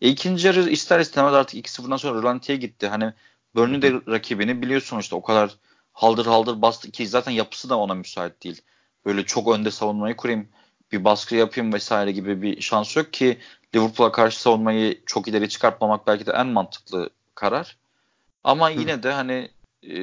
[0.00, 2.88] E, ikinci yarı ister istemez artık 2-0'dan sonra Rolanti'ye gitti.
[2.88, 3.12] Hani
[3.54, 5.56] Burnley de rakibini biliyorsun işte o kadar
[5.92, 8.62] haldır haldır bastı ki zaten yapısı da ona müsait değil.
[9.06, 10.48] Böyle çok önde savunmayı kurayım,
[10.92, 13.38] bir baskı yapayım vesaire gibi bir şans yok ki
[13.74, 17.76] Liverpool'a karşı savunmayı çok ileri çıkartmamak belki de en mantıklı karar.
[18.44, 19.50] Ama yine de hani
[19.82, 19.96] e,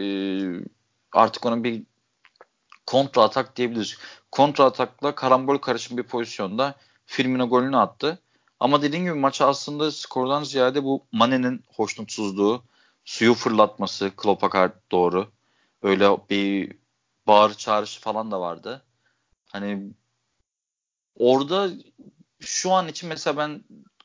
[1.12, 1.84] artık onun bir
[2.86, 3.98] kontra atak diyebiliriz.
[4.32, 6.76] Kontra atakla karambol karışım bir pozisyonda
[7.06, 8.20] Firmino golünü attı.
[8.60, 12.64] Ama dediğim gibi maç aslında skordan ziyade bu Mane'nin hoşnutsuzluğu,
[13.06, 15.32] suyu fırlatması Klopp'a doğru.
[15.84, 16.78] Böyle bir
[17.28, 18.86] bağır çağrışı falan da vardı.
[19.52, 19.94] Hani
[21.16, 21.70] orada
[22.40, 23.64] şu an için mesela ben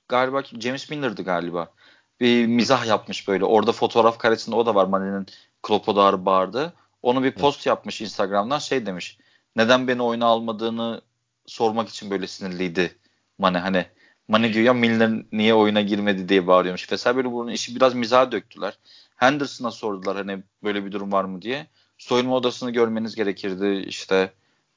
[0.08, 1.72] galiba James Miller'dı galiba.
[2.20, 3.44] Bir mizah yapmış böyle.
[3.44, 5.26] Orada fotoğraf karesinde o da var Mane'nin
[5.62, 6.72] Klopp'a doğru bağırdı.
[7.02, 9.18] Onu bir post yapmış Instagram'dan şey demiş.
[9.56, 11.00] Neden beni oyuna almadığını
[11.46, 12.98] sormak için böyle sinirliydi
[13.38, 13.58] Mane.
[13.58, 13.86] Hani
[14.28, 16.92] Mane diyor ya Milner niye oyuna girmedi diye bağırıyormuş.
[16.92, 18.78] Vesaire böyle bunun işi biraz mizaha döktüler.
[19.16, 21.66] Henderson'a sordular hani böyle bir durum var mı diye.
[21.98, 23.84] Soyunma odasını görmeniz gerekirdi.
[23.88, 24.32] İşte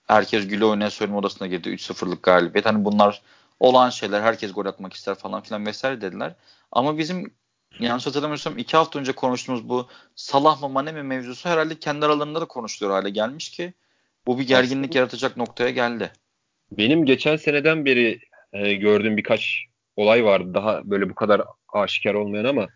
[0.08, 1.69] herkes güle oynaya soyunma odasına girdi.
[1.69, 2.65] 3-0'lık galibiyet.
[2.65, 3.21] Hani bunlar
[3.60, 4.22] olan şeyler.
[4.22, 6.36] Herkes gol atmak ister falan filan vesaire dediler.
[6.72, 7.34] Ama bizim
[7.80, 12.41] yanlış hatırlamıyorsam iki hafta önce konuştuğumuz bu Salah mı Mane mi mevzusu herhalde kendi aralarında
[12.41, 13.74] da konuşuluyor hale gelmiş ki
[14.28, 16.12] bu bir gerginlik yaratacak noktaya geldi.
[16.72, 18.19] Benim geçen seneden beri
[18.54, 20.54] e, gördüğüm birkaç olay vardı.
[20.54, 21.41] Daha böyle bu kadar
[21.74, 22.67] aşikar olmayan ama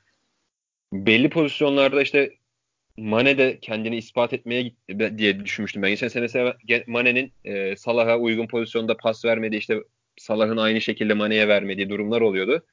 [0.93, 2.33] belli pozisyonlarda işte
[2.97, 5.89] Mane de kendini ispat etmeye gitti diye düşünmüştüm ben.
[5.89, 6.53] Geçen sene
[6.87, 9.79] Mane'nin e, Salah'a uygun pozisyonda pas vermediği işte
[10.17, 12.65] Salah'ın aynı şekilde Mane'ye vermediği durumlar oluyordu.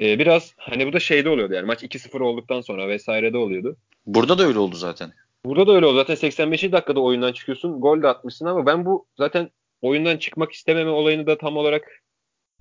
[0.00, 3.76] E, biraz hani bu da şeyde oluyordu yani maç 2-0 olduktan sonra vesairede oluyordu.
[4.06, 5.12] Burada da öyle oldu zaten.
[5.44, 5.96] Burada da öyle oldu.
[5.96, 6.62] Zaten 85.
[6.62, 7.80] dakikada oyundan çıkıyorsun.
[7.80, 9.50] Gol de atmışsın ama ben bu zaten
[9.82, 12.02] oyundan çıkmak istememe olayını da tam olarak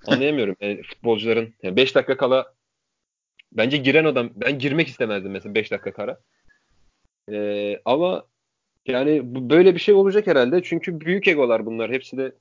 [0.07, 0.55] anlayamıyorum.
[0.61, 2.53] Yani futbolcuların 5 yani dakika kala
[3.51, 6.19] bence giren adam ben girmek istemezdim mesela 5 dakika kara.
[7.31, 8.25] Ee, ama
[8.85, 10.63] yani bu, böyle bir şey olacak herhalde.
[10.63, 11.91] Çünkü büyük egolar bunlar.
[11.91, 12.35] Hepsi de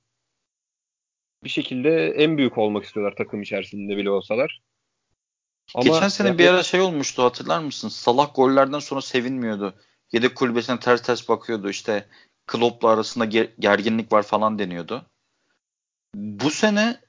[1.44, 4.62] bir şekilde en büyük olmak istiyorlar takım içerisinde bile olsalar.
[5.74, 7.88] Ama Geçen sene yani, bir ara şey olmuştu hatırlar mısın?
[7.88, 9.74] Salak gollerden sonra sevinmiyordu.
[10.12, 11.70] Yedek kulübesine ters ters bakıyordu.
[11.70, 12.06] İşte
[12.46, 15.06] Klopp'la arasında ger- gerginlik var falan deniyordu.
[16.14, 17.00] Bu sene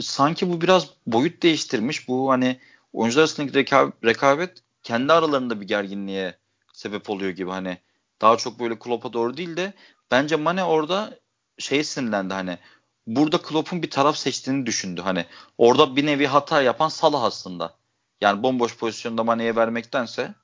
[0.00, 2.08] sanki bu biraz boyut değiştirmiş.
[2.08, 2.60] Bu hani
[2.92, 6.38] oyuncular arasındaki rekabet, rekabet kendi aralarında bir gerginliğe
[6.72, 7.78] sebep oluyor gibi hani
[8.20, 9.72] daha çok böyle Klopp'a doğru değil de
[10.10, 11.18] bence Mane orada
[11.58, 12.58] şey sinirlendi hani
[13.06, 15.26] burada Klopp'un bir taraf seçtiğini düşündü hani
[15.58, 17.74] orada bir nevi hata yapan Salah aslında.
[18.20, 20.34] Yani bomboş pozisyonda Mane'ye vermektense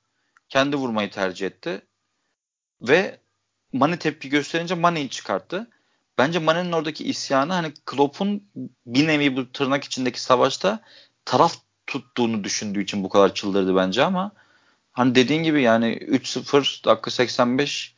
[0.49, 1.81] kendi vurmayı tercih etti.
[2.81, 3.19] Ve
[3.73, 5.67] Mane tepki gösterince Mane'yi çıkarttı.
[6.17, 8.43] Bence Mane'nin oradaki isyanı hani Klopp'un
[8.85, 10.79] bir nevi bu tırnak içindeki savaşta
[11.25, 11.55] taraf
[11.87, 14.31] tuttuğunu düşündüğü için bu kadar çıldırdı bence ama
[14.91, 17.95] hani dediğin gibi yani 3-0 dakika 85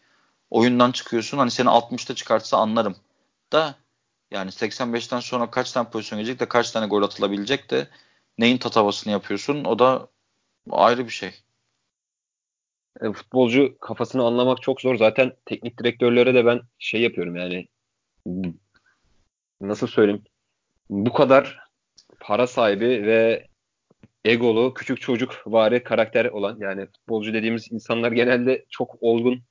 [0.50, 1.38] oyundan çıkıyorsun.
[1.38, 2.96] Hani seni 60'ta çıkartsa anlarım.
[3.52, 3.76] Da
[4.34, 7.88] yani 85'ten sonra kaç tane pozisyon gelecek de kaç tane gol atılabilecek de
[8.38, 10.08] neyin tatavasını yapıyorsun o da
[10.70, 11.32] ayrı bir şey.
[13.02, 14.96] E, futbolcu kafasını anlamak çok zor.
[14.96, 17.68] Zaten teknik direktörlere de ben şey yapıyorum yani
[19.62, 20.24] nasıl söyleyeyim
[20.90, 21.60] bu kadar
[22.20, 23.48] para sahibi ve
[24.26, 29.44] egolu, küçük çocuk vari karakter olan yani futbolcu dediğimiz insanlar genelde çok olgun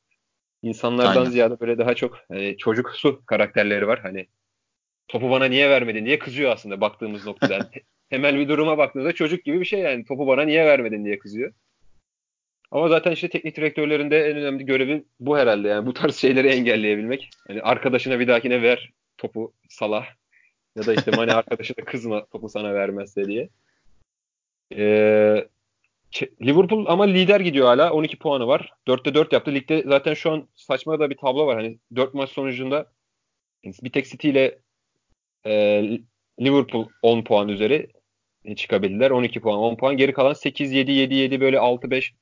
[0.62, 1.30] insanlardan Aynen.
[1.30, 4.00] ziyade böyle daha çok hani çocuksu karakterleri var.
[4.02, 4.26] Hani
[5.08, 7.70] topu bana niye vermedin diye kızıyor aslında baktığımız noktadan.
[8.10, 11.52] Temel bir duruma baktığımızda çocuk gibi bir şey yani topu bana niye vermedin diye kızıyor.
[12.70, 16.48] Ama zaten işte teknik direktörlerin de en önemli görevi bu herhalde yani bu tarz şeyleri
[16.48, 17.30] engelleyebilmek.
[17.46, 20.06] Hani arkadaşına bir dahakine ver topu Salah
[20.76, 23.48] ya da işte Mane arkadaşına kızma topu sana vermezse diye.
[24.76, 25.48] Ee,
[26.42, 27.92] Liverpool ama lider gidiyor hala.
[27.92, 28.72] 12 puanı var.
[28.86, 29.54] 4'te 4 yaptı.
[29.54, 31.56] Ligde zaten şu an saçma da bir tablo var.
[31.56, 32.92] Hani 4 maç sonucunda
[33.64, 34.58] bir tek City ile
[35.46, 35.82] e,
[36.40, 37.88] Liverpool 10 puan üzeri
[38.56, 39.10] çıkabildiler.
[39.10, 39.96] 12 puan, 10 puan.
[39.96, 42.14] Geri kalan 8, 7, 7, 7 böyle 6, 5.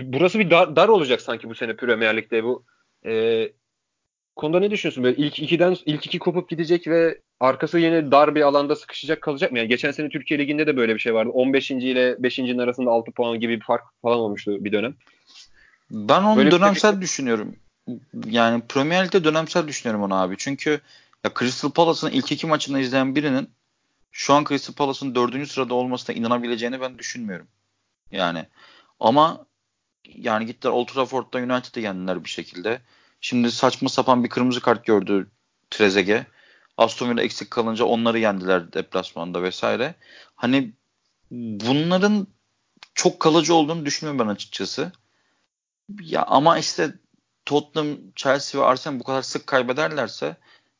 [0.00, 2.64] Burası bir dar, dar olacak sanki bu sene Premier Lig'de bu.
[3.06, 3.48] E,
[4.36, 5.04] konuda ne düşünüyorsun?
[5.04, 9.52] Böyle ilk ikiden ilk iki kopup gidecek ve arkası yine dar bir alanda sıkışacak kalacak
[9.52, 9.58] mı?
[9.58, 11.30] Yani geçen sene Türkiye Ligi'nde de böyle bir şey vardı.
[11.30, 11.70] 15.
[11.70, 14.94] ile 5.'nin arasında 6 puan gibi bir fark falan olmuştu bir dönem.
[15.90, 17.00] Ben onu böyle dönemsel şey...
[17.00, 17.56] düşünüyorum.
[18.30, 20.34] Yani Premier Lig'de dönemsel düşünüyorum onu abi.
[20.38, 20.80] Çünkü
[21.26, 23.50] ya Crystal Palace'ın ilk iki maçını izleyen birinin
[24.12, 27.48] şu an Crystal Palace'ın dördüncü sırada olmasına inanabileceğini ben düşünmüyorum.
[28.10, 28.46] Yani
[29.00, 29.46] ama
[30.14, 32.80] yani gittiler Old Trafford'da United'ı yendiler bir şekilde.
[33.20, 35.30] Şimdi saçma sapan bir kırmızı kart gördü
[35.70, 36.26] Trezeguet.
[36.76, 39.94] Aston Villa eksik kalınca onları yendiler deplasmanda vesaire.
[40.36, 40.72] Hani
[41.30, 42.26] bunların
[42.94, 44.92] çok kalıcı olduğunu düşünmüyorum ben açıkçası.
[46.00, 46.94] Ya ama işte
[47.44, 50.36] Tottenham, Chelsea ve Arsenal bu kadar sık kaybederlerse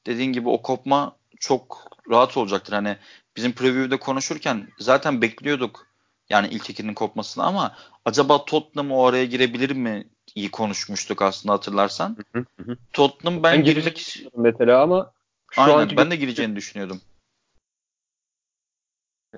[0.06, 2.72] dediğin gibi o kopma çok rahat olacaktır.
[2.72, 2.96] Hani
[3.36, 5.86] bizim preview'de konuşurken zaten bekliyorduk
[6.30, 12.16] yani ilk ikinin kopmasını ama acaba Tottenham o araya girebilir mi iyi konuşmuştuk aslında hatırlarsan.
[12.32, 12.76] Hı hı.
[12.92, 15.12] Tottenham ben, ben girmek mesela ama
[15.50, 17.00] şu Aynen anki ben de gireceğini düşünüyordum.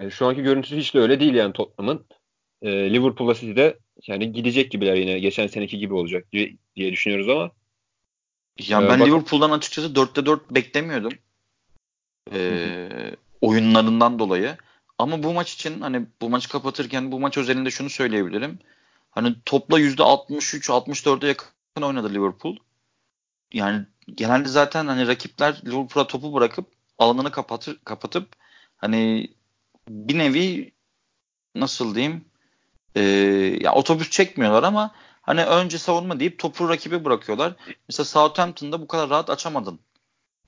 [0.00, 2.06] Yani şu anki görüntüsü hiç de öyle değil yani Tottenham'ın.
[2.62, 7.50] E, Liverpool'a City'de yani gidecek gibiler yine geçen seneki gibi olacak diye, diye düşünüyoruz ama.
[8.58, 11.12] Ya ee, ben bak- Liverpool'dan açıkçası 4'te 4 beklemiyordum.
[12.32, 12.88] Ee,
[13.40, 14.56] oyunlarından dolayı.
[14.98, 18.58] Ama bu maç için hani bu maçı kapatırken bu maç özelinde şunu söyleyebilirim.
[19.10, 22.56] Hani topla %63-64'e yakın oynadı Liverpool.
[23.52, 26.66] Yani genelde zaten hani rakipler Liverpool'a topu bırakıp
[26.98, 28.28] alanını kapatır, kapatıp
[28.76, 29.30] hani
[29.88, 30.72] bir nevi
[31.54, 32.24] nasıl diyeyim
[32.96, 33.00] e,
[33.60, 34.94] ya otobüs çekmiyorlar ama
[35.28, 37.52] hani önce savunma deyip topu rakibe bırakıyorlar.
[37.88, 39.80] Mesela Southampton'da bu kadar rahat açamadın.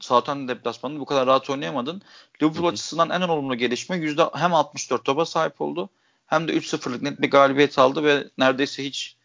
[0.01, 2.03] Southampton deplasmanında bu kadar rahat oynayamadın.
[2.43, 2.73] Liverpool Hı-hı.
[2.73, 5.91] açısından en önemli gelişme yüzde hem 64 topa sahip oldu
[6.27, 9.17] hem de 3-0'lık net bir galibiyet aldı ve neredeyse hiç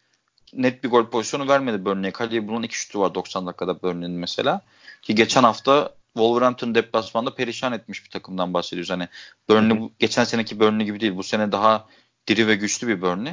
[0.52, 2.12] net bir gol pozisyonu vermedi Burnley'e.
[2.12, 4.60] Kaleye bulan iki şutu var 90 dakikada Burnley'nin mesela.
[5.02, 8.90] Ki geçen hafta Wolverhampton deplasmanda perişan etmiş bir takımdan bahsediyoruz.
[8.90, 9.08] Hani
[9.48, 9.90] Burnley Hı-hı.
[9.98, 11.16] geçen seneki Burnley gibi değil.
[11.16, 11.86] Bu sene daha
[12.26, 13.32] diri ve güçlü bir Burnley.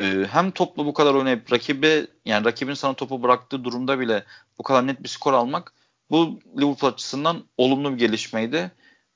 [0.00, 4.24] Ee, hem toplu bu kadar oynayıp rakibe yani rakibin sana topu bıraktığı durumda bile
[4.58, 5.72] bu kadar net bir skor almak
[6.10, 8.70] bu Liverpool açısından olumlu bir gelişmeydi.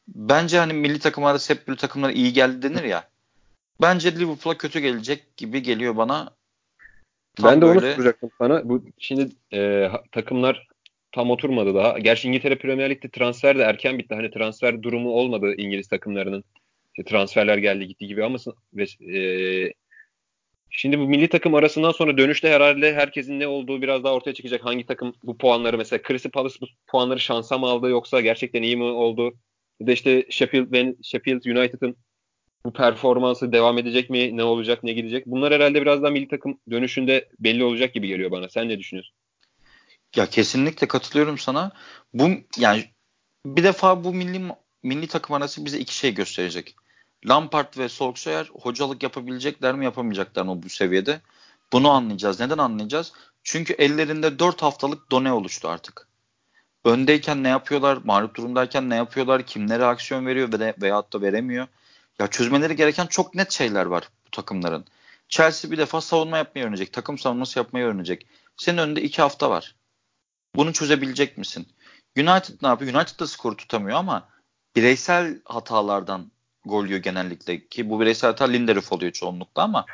[0.09, 3.09] Bence hani milli takımlarda hep böyle takımlar iyi geldi denir ya.
[3.81, 6.31] Bence Liverpool'a kötü gelecek gibi geliyor bana.
[7.37, 7.87] Tam ben de böyle...
[7.87, 8.69] onu soracaktım sana.
[8.69, 10.69] Bu şimdi e, takımlar
[11.12, 11.99] tam oturmadı daha.
[11.99, 14.14] Gerçi İngiltere Premier Lig'de transfer de erken bitti.
[14.14, 16.45] Hani transfer durumu olmadı İngiliz takımlarının.
[16.95, 18.38] İşte transferler geldi gitti gibi ama
[19.01, 19.73] e,
[20.70, 24.64] şimdi bu milli takım arasından sonra dönüşte herhalde herkesin ne olduğu biraz daha ortaya çıkacak.
[24.64, 28.76] Hangi takım bu puanları mesela Crystal Palace bu puanları şansa mı aldı yoksa gerçekten iyi
[28.76, 29.35] mi oldu?
[29.81, 31.96] Bir de işte Sheffield, Sheffield United'ın
[32.64, 34.37] bu performansı devam edecek mi?
[34.37, 34.85] Ne olacak?
[34.85, 35.26] Ne gidecek?
[35.26, 38.48] Bunlar herhalde biraz daha milli takım dönüşünde belli olacak gibi geliyor bana.
[38.48, 39.14] Sen ne düşünüyorsun?
[40.16, 41.72] Ya kesinlikle katılıyorum sana.
[42.14, 42.28] Bu
[42.59, 42.85] yani
[43.46, 44.40] bir defa bu milli
[44.83, 46.74] milli takım arası bize iki şey gösterecek.
[47.26, 51.20] Lampard ve Solskjaer hocalık yapabilecekler mi yapamayacaklar mı bu seviyede?
[51.72, 52.40] Bunu anlayacağız.
[52.40, 53.12] Neden anlayacağız?
[53.42, 56.09] Çünkü ellerinde 4 haftalık done oluştu artık.
[56.85, 57.98] Öndeyken ne yapıyorlar?
[58.04, 59.46] Mağlup durumdayken ne yapıyorlar?
[59.46, 61.66] Kimlere aksiyon veriyor ve veyahut da veremiyor?
[62.18, 64.85] Ya çözmeleri gereken çok net şeyler var bu takımların.
[65.28, 66.92] Chelsea bir defa savunma yapmayı öğrenecek.
[66.92, 68.26] Takım savunması yapmayı öğrenecek.
[68.57, 69.74] Senin önünde iki hafta var.
[70.57, 71.68] Bunu çözebilecek misin?
[72.16, 72.94] United ne yapıyor?
[72.94, 74.28] United da skoru tutamıyor ama
[74.76, 76.31] bireysel hatalardan
[76.64, 77.68] gol yiyor genellikle.
[77.68, 79.87] Ki bu bireysel hata Lindelöf oluyor çoğunlukla ama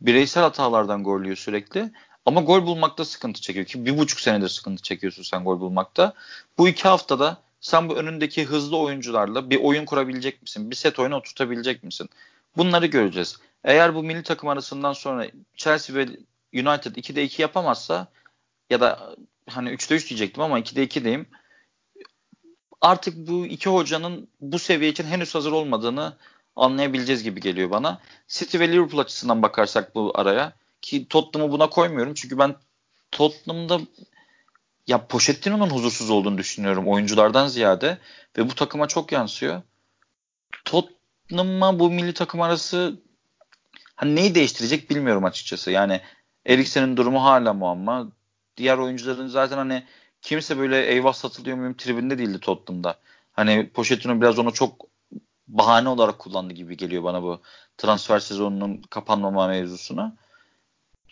[0.00, 1.92] bireysel hatalardan gol yiyor sürekli.
[2.26, 6.12] Ama gol bulmakta sıkıntı çekiyor ki bir buçuk senedir sıkıntı çekiyorsun sen gol bulmakta.
[6.58, 10.70] Bu iki haftada sen bu önündeki hızlı oyuncularla bir oyun kurabilecek misin?
[10.70, 12.08] Bir set oyunu oturtabilecek misin?
[12.56, 13.38] Bunları göreceğiz.
[13.64, 16.02] Eğer bu milli takım arasından sonra Chelsea ve
[16.54, 18.08] United 2'de 2 yapamazsa
[18.70, 19.16] ya da
[19.48, 21.26] hani 3'te 3 diyecektim ama 2'de 2 diyeyim.
[22.80, 26.16] Artık bu iki hocanın bu seviye için henüz hazır olmadığını
[26.56, 28.00] anlayabileceğiz gibi geliyor bana.
[28.28, 32.56] City ve Liverpool açısından bakarsak bu araya ki Tottenham'ı buna koymuyorum çünkü ben
[33.10, 33.80] Tottenham'da
[34.86, 37.98] ya Pochettino'nun huzursuz olduğunu düşünüyorum oyunculardan ziyade
[38.38, 39.62] ve bu takıma çok yansıyor.
[40.64, 43.00] Tottenham'a bu milli takım arası
[43.96, 45.70] hani neyi değiştirecek bilmiyorum açıkçası.
[45.70, 46.00] Yani
[46.46, 48.12] Eriksen'in durumu hala muamma.
[48.56, 49.82] Diğer oyuncuların zaten hani
[50.26, 52.98] kimse böyle eyvah satılıyor muyum tribünde değildi Tottenham'da.
[53.32, 54.86] Hani Pochettino biraz onu çok
[55.48, 57.40] bahane olarak kullandı gibi geliyor bana bu
[57.78, 60.16] transfer sezonunun kapanmama mevzusuna.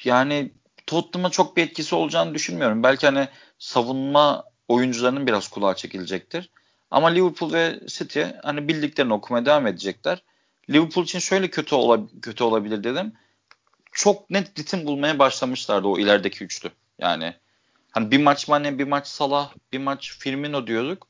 [0.05, 0.50] Yani
[0.87, 2.83] Tottenham'a çok bir etkisi olacağını düşünmüyorum.
[2.83, 6.50] Belki hani savunma oyuncularının biraz kulağa çekilecektir.
[6.90, 10.22] Ama Liverpool ve City hani bildiklerini okumaya devam edecekler.
[10.70, 13.12] Liverpool için şöyle kötü ola, kötü olabilir dedim.
[13.92, 16.70] Çok net ritim bulmaya başlamışlardı o ilerideki üçlü.
[16.98, 17.35] Yani
[17.94, 21.07] hani bir maç Mane, bir maç Salah, bir maç Firmino diyorduk.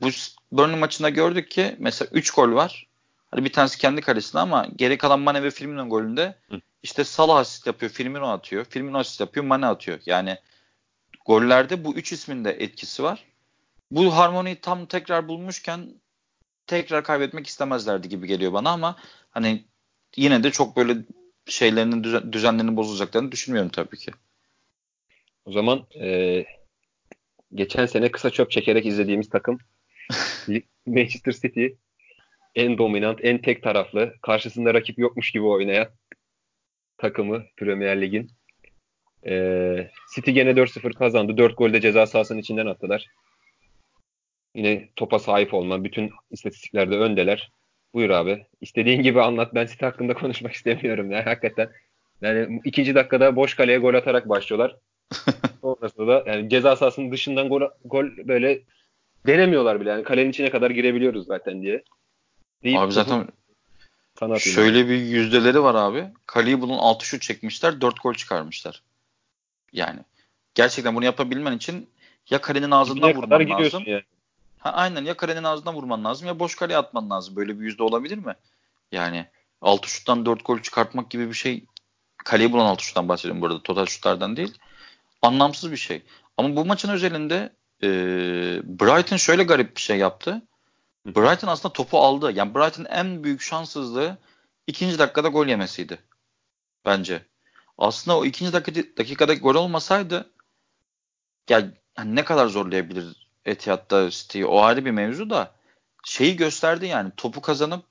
[0.00, 0.08] Bu
[0.52, 2.86] Burnley maçında gördük ki mesela 3 gol var.
[3.30, 6.60] Hani bir tanesi kendi kalesinde ama geri kalan Mane ve Firmino golünde Hı.
[6.82, 8.64] işte Salah asist yapıyor, Firmino atıyor.
[8.64, 9.98] Firmino asist yapıyor, Mane atıyor.
[10.06, 10.38] Yani
[11.24, 13.24] gollerde bu üç ismin de etkisi var.
[13.90, 15.94] Bu harmoniyi tam tekrar bulmuşken
[16.66, 18.96] tekrar kaybetmek istemezlerdi gibi geliyor bana ama
[19.30, 19.64] hani
[20.16, 20.96] yine de çok böyle
[21.46, 24.12] şeylerinin düzen, düzenlerinin bozulacaklarını düşünmüyorum tabii ki.
[25.44, 26.44] O zaman e,
[27.54, 29.58] geçen sene kısa çöp çekerek izlediğimiz takım
[30.86, 31.66] Manchester City
[32.54, 35.88] en dominant, en tek taraflı, karşısında rakip yokmuş gibi oynayan
[36.98, 38.30] takımı Premier Lig'in.
[39.26, 41.36] Ee, City gene 4-0 kazandı.
[41.36, 43.06] 4 golde ceza sahasının içinden attılar.
[44.54, 45.84] Yine topa sahip olma.
[45.84, 47.52] Bütün istatistiklerde öndeler.
[47.94, 48.46] Buyur abi.
[48.60, 49.54] İstediğin gibi anlat.
[49.54, 51.10] Ben City hakkında konuşmak istemiyorum.
[51.10, 51.70] Yani hakikaten.
[52.22, 54.76] Yani ikinci dakikada boş kaleye gol atarak başlıyorlar.
[55.60, 58.62] Sonrasında da yani ceza sahasının dışından gol, gol böyle
[59.26, 59.90] denemiyorlar bile.
[59.90, 61.84] Yani kalenin içine kadar girebiliyoruz zaten diye.
[62.62, 63.28] Deyip abi zaten
[64.38, 66.06] şöyle bir yüzdeleri var abi.
[66.26, 67.80] Kaleyi bunun 6 şut çekmişler.
[67.80, 68.82] 4 gol çıkarmışlar.
[69.72, 70.00] Yani
[70.54, 71.88] gerçekten bunu yapabilmen için
[72.30, 73.82] ya kalenin ağzından vurman lazım.
[73.86, 74.02] Yani.
[74.58, 77.36] Ha, aynen ya kalenin ağzından vurman lazım ya boş kaleye atman lazım.
[77.36, 78.34] Böyle bir yüzde olabilir mi?
[78.92, 79.26] Yani
[79.60, 81.64] 6 şuttan 4 gol çıkartmak gibi bir şey
[82.24, 83.62] kaleyi bulan 6 şuttan bahsediyorum burada.
[83.62, 84.54] Total şutlardan değil.
[85.24, 86.02] Anlamsız bir şey.
[86.36, 87.88] Ama bu maçın özelinde e,
[88.64, 90.42] Brighton şöyle garip bir şey yaptı.
[91.06, 92.32] Brighton aslında topu aldı.
[92.34, 94.18] Yani Brighton en büyük şanssızlığı
[94.66, 95.98] ikinci dakikada gol yemesiydi.
[96.86, 97.26] Bence.
[97.78, 100.30] Aslında o ikinci dakika, dakikada gol olmasaydı
[101.48, 105.54] ya yani ne kadar zorlayabilir Etihad'da City'yi o ayrı bir mevzu da
[106.04, 107.84] şeyi gösterdi yani topu kazanıp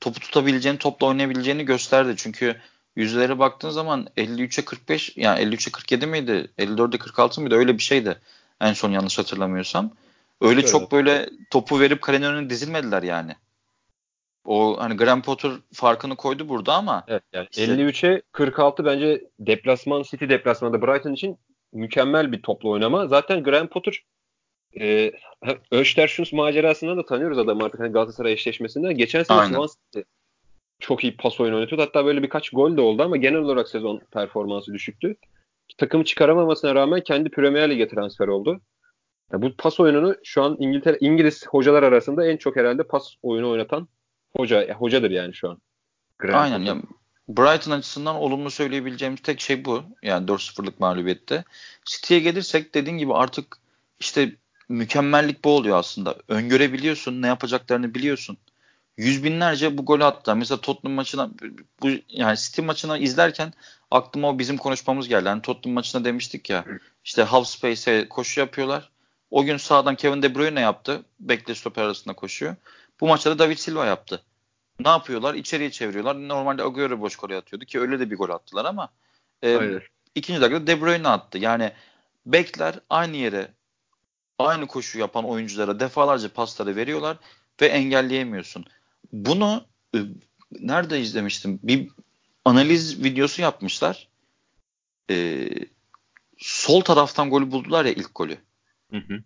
[0.00, 2.14] topu tutabileceğini, topla oynayabileceğini gösterdi.
[2.16, 2.60] Çünkü
[2.96, 6.50] yüzlere baktığın zaman 53'e 45 yani 53'e 47 miydi?
[6.58, 7.54] 54'e 46 mıydı?
[7.54, 8.18] Öyle bir şeydi.
[8.60, 9.90] En son yanlış hatırlamıyorsam.
[10.40, 10.70] Öyle evet.
[10.70, 13.36] çok böyle topu verip kalenin önüne dizilmediler yani.
[14.44, 17.04] O hani Graham Potter farkını koydu burada ama.
[17.08, 21.38] Evet yani işte, 53'e 46 bence deplasman City deplasmanında Brighton için
[21.72, 23.06] mükemmel bir toplu oynama.
[23.06, 24.04] Zaten Graham Potter
[24.80, 25.12] e,
[25.70, 28.94] Östersund macerasından da tanıyoruz adamı artık hani Galatasaray eşleşmesinden.
[28.94, 30.02] Geçen sene Swansea
[30.80, 31.82] çok iyi pas oyunu oynatıyordu.
[31.82, 35.16] Hatta böyle birkaç gol de oldu ama genel olarak sezon performansı düşüktü.
[35.78, 38.60] Takım çıkaramamasına rağmen kendi Premier Lig'e transfer oldu.
[39.32, 43.50] Yani bu pas oyununu şu an İngiltere İngiliz hocalar arasında en çok herhalde pas oyunu
[43.50, 43.88] oynatan
[44.36, 45.58] hoca ya, hocadır yani şu an.
[46.18, 46.76] Grant Aynen ya.
[47.28, 49.82] Brighton açısından olumlu söyleyebileceğimiz tek şey bu.
[50.02, 51.44] Yani 4-0'lık mağlubiyette.
[51.84, 53.56] City'ye gelirsek dediğin gibi artık
[54.00, 54.32] işte
[54.68, 56.16] mükemmellik bu oluyor aslında.
[56.28, 58.38] Öngörebiliyorsun, ne yapacaklarını biliyorsun.
[59.00, 60.36] Yüz binlerce bu golü attı.
[60.36, 61.30] Mesela Tottenham maçına
[61.82, 63.52] bu yani City maçını izlerken
[63.90, 65.28] aklıma o bizim konuşmamız geldi.
[65.28, 66.64] Yani Tottenham maçına demiştik ya.
[67.04, 68.90] işte half space'e koşu yapıyorlar.
[69.30, 71.02] O gün sağdan Kevin De Bruyne yaptı.
[71.20, 72.56] Bekle stoper arasında koşuyor.
[73.00, 74.22] Bu maçta da David Silva yaptı.
[74.80, 75.34] Ne yapıyorlar?
[75.34, 76.28] İçeriye çeviriyorlar.
[76.28, 78.88] Normalde Agüero boş gol atıyordu ki öyle de bir gol attılar ama
[79.44, 79.80] e,
[80.14, 81.38] ikinci dakikada De Bruyne attı.
[81.38, 81.72] Yani
[82.26, 83.48] bekler aynı yere
[84.38, 87.16] aynı koşu yapan oyunculara defalarca pasları veriyorlar
[87.60, 88.64] ve engelleyemiyorsun.
[89.12, 89.98] Bunu e,
[90.52, 91.60] nerede izlemiştim?
[91.62, 91.88] Bir
[92.44, 94.08] analiz videosu yapmışlar.
[95.10, 95.48] E,
[96.38, 98.38] sol taraftan golü buldular ya ilk golü.
[98.90, 99.22] Hı hı.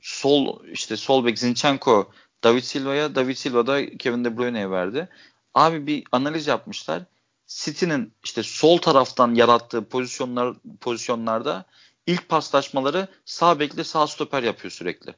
[0.00, 2.12] Sol işte sol bek Zinchenko
[2.44, 5.08] David Silva'ya, David Silva da Kevin De Bruyne'ye verdi.
[5.54, 7.02] Abi bir analiz yapmışlar.
[7.46, 11.64] City'nin işte sol taraftan yarattığı pozisyonlar pozisyonlarda
[12.06, 15.14] ilk paslaşmaları sağ bekle sağ stoper yapıyor sürekli.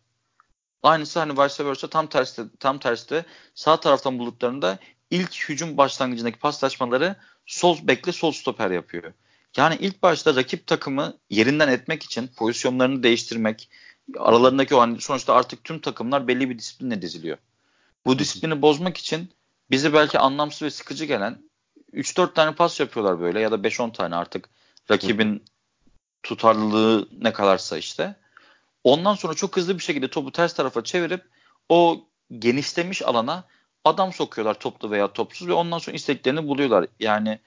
[0.84, 4.78] Aynısı hani vice versa tam tersi tam tersi de sağ taraftan bulduklarında
[5.10, 7.16] ilk hücum başlangıcındaki paslaşmaları
[7.46, 9.12] sol bekle sol stoper yapıyor.
[9.56, 13.70] Yani ilk başta rakip takımı yerinden etmek için pozisyonlarını değiştirmek,
[14.18, 17.38] aralarındaki o hani sonuçta artık tüm takımlar belli bir disiplinle diziliyor.
[18.06, 19.28] Bu disiplini bozmak için
[19.70, 21.42] bize belki anlamsız ve sıkıcı gelen
[21.92, 24.48] 3-4 tane pas yapıyorlar böyle ya da 5-10 tane artık
[24.90, 25.44] rakibin
[26.22, 28.16] tutarlılığı ne kadarsa işte.
[28.84, 31.24] Ondan sonra çok hızlı bir şekilde topu ters tarafa çevirip
[31.68, 32.04] o
[32.38, 33.44] genişlemiş alana
[33.84, 36.86] adam sokuyorlar toplu veya topsuz ve ondan sonra isteklerini buluyorlar.
[37.00, 37.38] Yani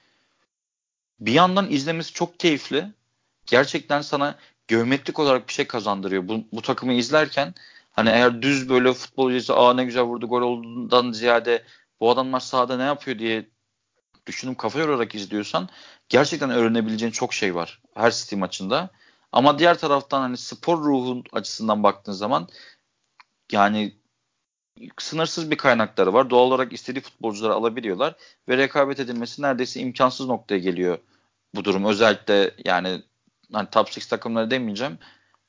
[1.20, 2.86] bir yandan izlemesi çok keyifli.
[3.46, 6.28] Gerçekten sana geometrik olarak bir şey kazandırıyor.
[6.28, 7.54] Bu, bu takımı izlerken
[7.92, 11.64] hani eğer düz böyle futbolcusu aa ne güzel vurdu gol olduğundan ziyade
[12.00, 13.48] bu adamlar sahada ne yapıyor diye
[14.26, 15.68] düşünüp kafa yorarak izliyorsan
[16.08, 18.90] gerçekten öğrenebileceğin çok şey var her City maçında.
[19.32, 22.48] Ama diğer taraftan hani spor ruhu açısından baktığın zaman
[23.52, 23.94] yani
[24.98, 26.30] sınırsız bir kaynakları var.
[26.30, 28.14] Doğal olarak istediği futbolcuları alabiliyorlar
[28.48, 30.98] ve rekabet edilmesi neredeyse imkansız noktaya geliyor
[31.54, 31.84] bu durum.
[31.84, 33.02] Özellikle yani
[33.52, 34.98] hani top 6 takımları demeyeceğim.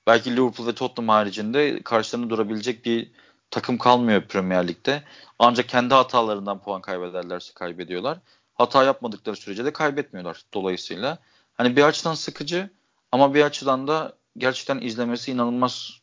[0.07, 3.11] Belki Liverpool ve Tottenham haricinde karşılarında durabilecek bir
[3.51, 5.03] takım kalmıyor Premier Lig'de.
[5.39, 8.19] Ancak kendi hatalarından puan kaybederlerse kaybediyorlar.
[8.53, 11.17] Hata yapmadıkları sürece de kaybetmiyorlar dolayısıyla.
[11.53, 12.69] Hani bir açıdan sıkıcı
[13.11, 15.99] ama bir açıdan da gerçekten izlemesi inanılmaz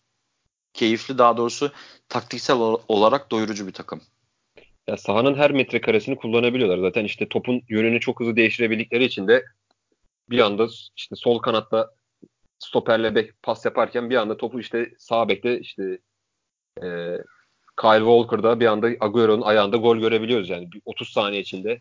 [0.72, 1.72] keyifli daha doğrusu
[2.08, 2.56] taktiksel
[2.88, 4.00] olarak doyurucu bir takım.
[4.86, 6.78] Ya sahanın her metrekaresini kullanabiliyorlar.
[6.78, 9.44] Zaten işte topun yönünü çok hızlı değiştirebildikleri için de
[10.30, 11.94] bir anda işte sol kanatta
[12.58, 15.98] stoperle bek pas yaparken bir anda topu işte sağ bekte işte
[16.82, 16.86] e,
[17.80, 21.80] Kyle Walker'da bir anda Agüero'nun ayağında gol görebiliyoruz yani 30 saniye içinde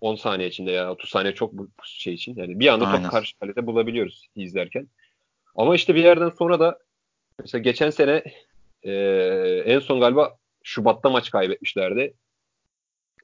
[0.00, 3.02] 10 saniye içinde ya 30 saniye çok bu şey için yani bir anda Aynen.
[3.02, 4.88] top karşı kalede bulabiliyoruz izlerken.
[5.56, 6.78] Ama işte bir yerden sonra da
[7.38, 8.22] mesela geçen sene
[8.82, 8.92] e,
[9.66, 12.14] en son galiba Şubat'ta maç kaybetmişlerdi.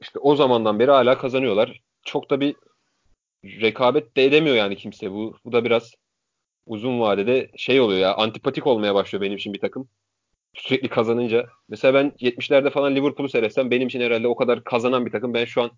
[0.00, 1.80] İşte o zamandan beri hala kazanıyorlar.
[2.04, 2.56] Çok da bir
[3.44, 5.10] rekabet de edemiyor yani kimse.
[5.10, 5.92] Bu, bu da biraz
[6.66, 9.88] uzun vadede şey oluyor ya antipatik olmaya başlıyor benim için bir takım.
[10.54, 11.46] Sürekli kazanınca.
[11.68, 15.34] Mesela ben 70'lerde falan Liverpool'u seyretsem benim için herhalde o kadar kazanan bir takım.
[15.34, 15.70] Ben şu an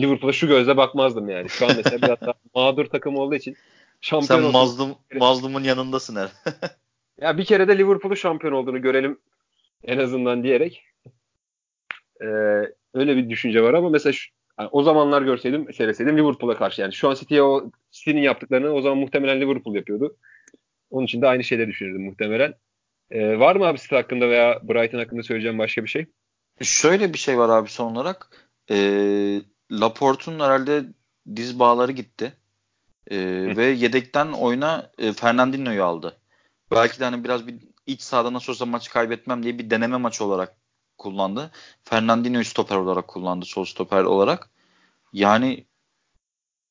[0.00, 1.48] Liverpool'a şu gözle bakmazdım yani.
[1.48, 3.56] Şu an mesela biraz daha mağdur takım olduğu için
[4.00, 6.28] şampiyon Sen mazlum, mazlumun yanındasın her.
[7.20, 9.18] ya bir kere de Liverpool'u şampiyon olduğunu görelim
[9.84, 10.84] en azından diyerek
[12.20, 12.26] e,
[12.94, 16.92] öyle bir düşünce var ama mesela şu, yani o zamanlar görseydim, seyreseydim Liverpool'a karşı yani
[16.92, 20.16] şu an City'ye o City'nin yaptıklarını o zaman muhtemelen Liverpool yapıyordu.
[20.90, 22.54] Onun için de aynı şeyleri düşünürdüm muhtemelen.
[23.10, 26.06] E, var mı abi City hakkında veya Brighton hakkında söyleyeceğim başka bir şey?
[26.62, 28.48] Şöyle bir şey var abi son olarak.
[28.70, 28.76] E,
[29.70, 30.84] Laporte'un herhalde
[31.36, 32.36] diz bağları gitti.
[33.10, 33.16] E,
[33.56, 36.16] ve yedekten oyuna e, Fernandinho'yu aldı.
[36.70, 37.56] Belki de hani biraz bir
[37.86, 40.56] iç sahada nasıl olsa maçı kaybetmem diye bir deneme maçı olarak
[40.98, 41.50] kullandı.
[41.84, 43.44] Fernandinho'yu stoper olarak kullandı.
[43.44, 44.50] Sol stoper olarak.
[45.12, 45.66] Yani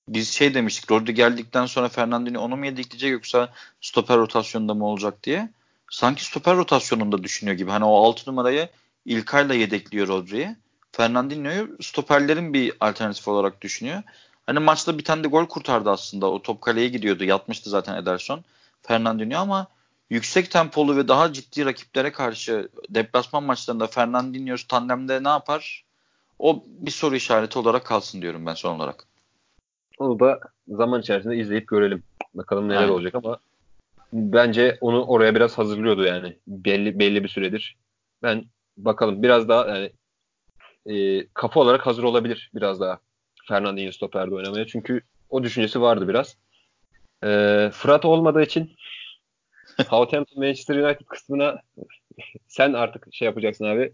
[0.08, 0.92] biz şey demiştik.
[0.92, 5.50] Rodri geldikten sonra Fernandinho onu mu yedekleyecek yoksa stoper rotasyonunda mı olacak diye.
[5.92, 7.72] Sanki stoper rotasyonunda düşünüyor gibi.
[7.72, 8.70] Hani o 6 numarayı
[9.06, 10.56] İlkay'la yedekliyor Rodri'ye.
[10.94, 14.04] Fernandinho'yu stoperlerin bir alternatif olarak düşünüyor.
[14.46, 16.32] Hani maçta bir tane de gol kurtardı aslında.
[16.32, 17.24] O top kaleye gidiyordu.
[17.24, 18.44] Yatmıştı zaten Ederson.
[18.82, 19.68] Fernandinho ama
[20.10, 25.84] yüksek tempolu ve daha ciddi rakiplere karşı deplasman maçlarında Fernandinho tandemde ne yapar?
[26.40, 29.06] O bir soru işareti olarak kalsın diyorum ben son olarak.
[30.00, 32.04] Onu da zaman içerisinde izleyip görelim.
[32.34, 32.92] Bakalım neler Aynen.
[32.92, 33.38] olacak ama
[34.14, 36.38] bence onu oraya biraz hazırlıyordu yani.
[36.48, 37.78] Belli belli bir süredir.
[38.24, 38.46] Ben
[38.78, 39.92] bakalım biraz daha yani
[40.86, 43.00] e, kafa olarak hazır olabilir biraz daha
[43.48, 44.68] Fernandinho stoperde oynamaya.
[44.68, 46.38] Çünkü o düşüncesi vardı biraz.
[47.24, 48.76] E, Fırat olmadığı için
[49.90, 51.62] Southampton Manchester United kısmına
[52.48, 53.94] sen artık şey yapacaksın abi.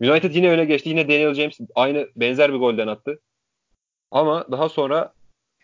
[0.00, 0.88] United yine öne geçti.
[0.88, 3.20] Yine Daniel James aynı benzer bir golden attı.
[4.10, 5.12] Ama daha sonra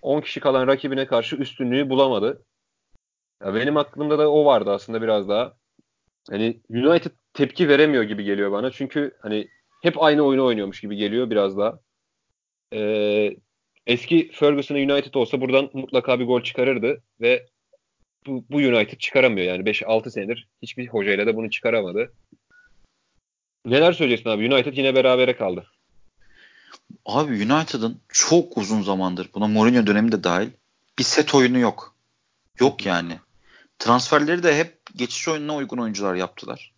[0.02, 2.44] 10 kişi kalan rakibine karşı üstünlüğü bulamadı.
[3.44, 5.56] Ya benim aklımda da o vardı aslında biraz daha.
[6.30, 8.70] Hani United tepki veremiyor gibi geliyor bana.
[8.70, 9.48] Çünkü hani
[9.82, 11.78] hep aynı oyunu oynuyormuş gibi geliyor biraz daha.
[12.74, 13.36] Ee,
[13.86, 17.46] eski Ferguson'a United olsa buradan mutlaka bir gol çıkarırdı ve
[18.26, 22.12] bu, bu United çıkaramıyor yani 5-6 senedir hiçbir hocayla da bunu çıkaramadı.
[23.66, 24.54] Neler söyleyeceksin abi?
[24.54, 25.66] United yine berabere kaldı.
[27.06, 30.48] Abi United'ın çok uzun zamandır buna Mourinho dönemi de dahil
[30.98, 31.96] bir set oyunu yok.
[32.60, 33.18] Yok yani.
[33.78, 36.72] Transferleri de hep geçiş oyununa uygun oyuncular yaptılar.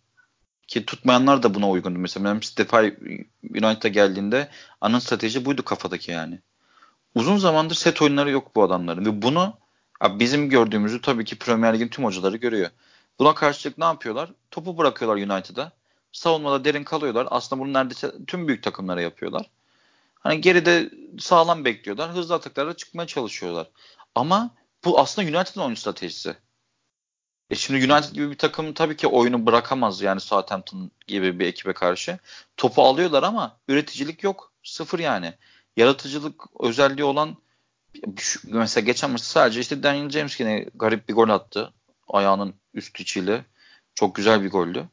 [0.67, 1.99] Ki tutmayanlar da buna uygundu.
[1.99, 2.95] Mesela Memphis Depay
[3.43, 4.49] United'a geldiğinde
[4.81, 6.39] ana strateji buydu kafadaki yani.
[7.15, 9.57] Uzun zamandır set oyunları yok bu adamların ve bunu
[10.03, 12.69] bizim gördüğümüzü tabii ki Premier Lig'in tüm hocaları görüyor.
[13.19, 14.31] Buna karşılık ne yapıyorlar?
[14.51, 15.71] Topu bırakıyorlar United'a.
[16.11, 17.27] Savunmada derin kalıyorlar.
[17.31, 19.49] Aslında bunu neredeyse tüm büyük takımlara yapıyorlar.
[20.19, 20.89] Hani geride
[21.19, 22.13] sağlam bekliyorlar.
[22.13, 23.67] Hızlı ataklarla çıkmaya çalışıyorlar.
[24.15, 24.49] Ama
[24.85, 26.35] bu aslında United'ın oyun stratejisi.
[27.49, 31.73] E şimdi United gibi bir takım tabii ki oyunu bırakamaz yani Southampton gibi bir ekibe
[31.73, 32.19] karşı.
[32.57, 34.51] Topu alıyorlar ama üreticilik yok.
[34.63, 35.33] Sıfır yani.
[35.77, 37.37] Yaratıcılık özelliği olan
[38.43, 41.73] mesela geçen maçta sadece işte Daniel James yine garip bir gol attı.
[42.07, 43.45] Ayağının üst içiyle.
[43.95, 44.89] Çok güzel bir goldü.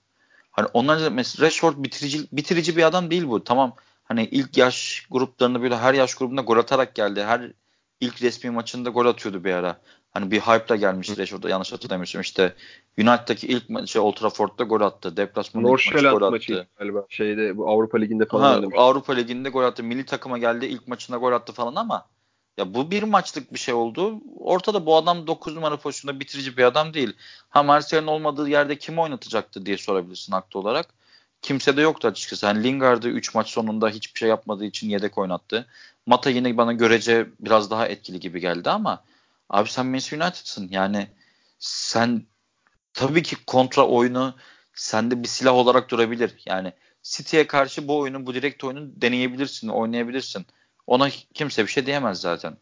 [0.50, 3.44] Hani ondan mesela Rashford bitirici, bitirici bir adam değil bu.
[3.44, 7.24] Tamam hani ilk yaş gruplarında böyle her yaş grubunda gol atarak geldi.
[7.24, 7.52] Her
[8.00, 9.80] ilk resmi maçında gol atıyordu bir ara.
[10.12, 12.20] Hani bir hype'la gelmişti Rashford'a yanlış hatırlamıyorsam.
[12.20, 12.54] İşte
[12.98, 15.16] United'daki ilk maçı Old Trafford'da gol attı.
[15.16, 16.68] Deplasmanda ilk maçı gol attı.
[16.78, 17.06] galiba.
[17.08, 19.82] Şeyde bu Avrupa Ligi'nde falan ha, Avrupa Ligi'nde gol attı.
[19.82, 20.66] Milli takıma geldi.
[20.66, 22.06] ilk maçında gol attı falan ama
[22.58, 24.20] ya bu bir maçlık bir şey oldu.
[24.38, 27.12] Ortada bu adam 9 numara pozisyonda bitirici bir adam değil.
[27.48, 30.94] Ha Martial'in olmadığı yerde kim oynatacaktı diye sorabilirsin haklı olarak.
[31.42, 32.46] Kimse de yoktu açıkçası.
[32.46, 35.66] Yani Lingard'ı 3 maç sonunda hiçbir şey yapmadığı için yedek oynattı.
[36.06, 39.02] Mata yine bana görece biraz daha etkili gibi geldi ama
[39.48, 40.68] abi sen Manchester United'sın.
[40.70, 41.08] Yani
[41.58, 42.26] sen
[42.94, 44.36] tabii ki kontra oyunu
[44.74, 46.34] sende bir silah olarak durabilir.
[46.46, 46.72] Yani
[47.02, 50.46] City'ye karşı bu oyunu, bu direkt oyunu deneyebilirsin, oynayabilirsin.
[50.86, 52.56] Ona kimse bir şey diyemez zaten.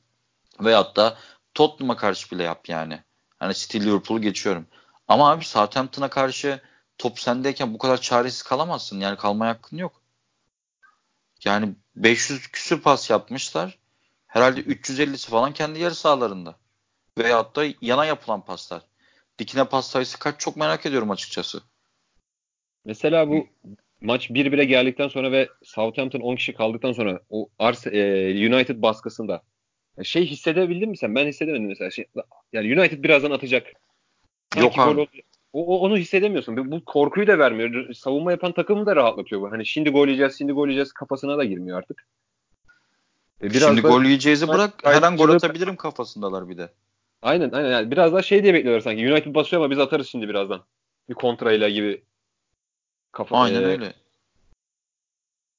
[0.61, 1.19] Veyahut da
[1.55, 3.03] Tottenham'a karşı bile yap yani.
[3.39, 4.67] Hani City Liverpool'u geçiyorum.
[5.09, 6.61] Ama abi Southampton'a karşı
[6.99, 9.01] top sendeyken bu kadar çaresiz kalamazsın.
[9.01, 10.03] Yani kalmaya hakkın yok.
[11.45, 13.79] Yani 500 küsür pas yapmışlar.
[14.27, 16.60] Herhalde 350'si falan kendi yarı sahalarında.
[17.25, 18.83] Veyahut da yana yapılan paslar.
[19.39, 21.63] Dikine pas sayısı kaç çok merak ediyorum açıkçası.
[22.85, 23.47] Mesela bu
[24.01, 29.43] maç 1-1'e geldikten sonra ve Southampton 10 kişi kaldıktan sonra o Ars e, United baskısında
[30.03, 31.15] şey hissedebildin mi sen?
[31.15, 31.91] Ben hissedemedim mesela.
[31.91, 32.07] Şey,
[32.53, 33.67] yani United birazdan atacak.
[34.55, 35.09] Sanki Yok abi.
[35.53, 36.73] O, o, onu hissedemiyorsun.
[36.73, 37.95] Bu korkuyu da vermiyor.
[37.95, 39.53] Savunma yapan takımı da rahatlatıyor bu.
[39.53, 42.07] Hani şimdi gol yiyeceğiz, şimdi gol yiyeceğiz kafasına da girmiyor artık.
[43.43, 46.69] E biraz şimdi gol yiyeceğizi bırak her an gol atabilirim kafasındalar bir de.
[47.23, 47.71] Aynen aynen.
[47.71, 49.13] Yani biraz daha şey diye bekliyorlar sanki.
[49.13, 50.65] United basıyor ama biz atarız şimdi birazdan.
[51.09, 52.03] Bir kontrayla gibi.
[53.13, 53.95] Kafa, Aynen e, öyle.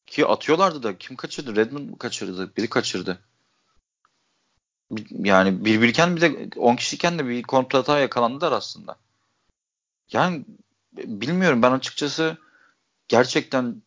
[0.08, 1.56] Ki atıyorlardı da kim kaçırdı?
[1.56, 2.56] Redmond mu kaçırdı?
[2.58, 3.20] Biri kaçırdı.
[5.10, 8.96] Yani bir birken bir de 10 kişiyken de bir kontrata yakalandılar aslında.
[10.12, 10.46] Yani
[10.94, 12.38] bilmiyorum ben açıkçası
[13.08, 13.82] gerçekten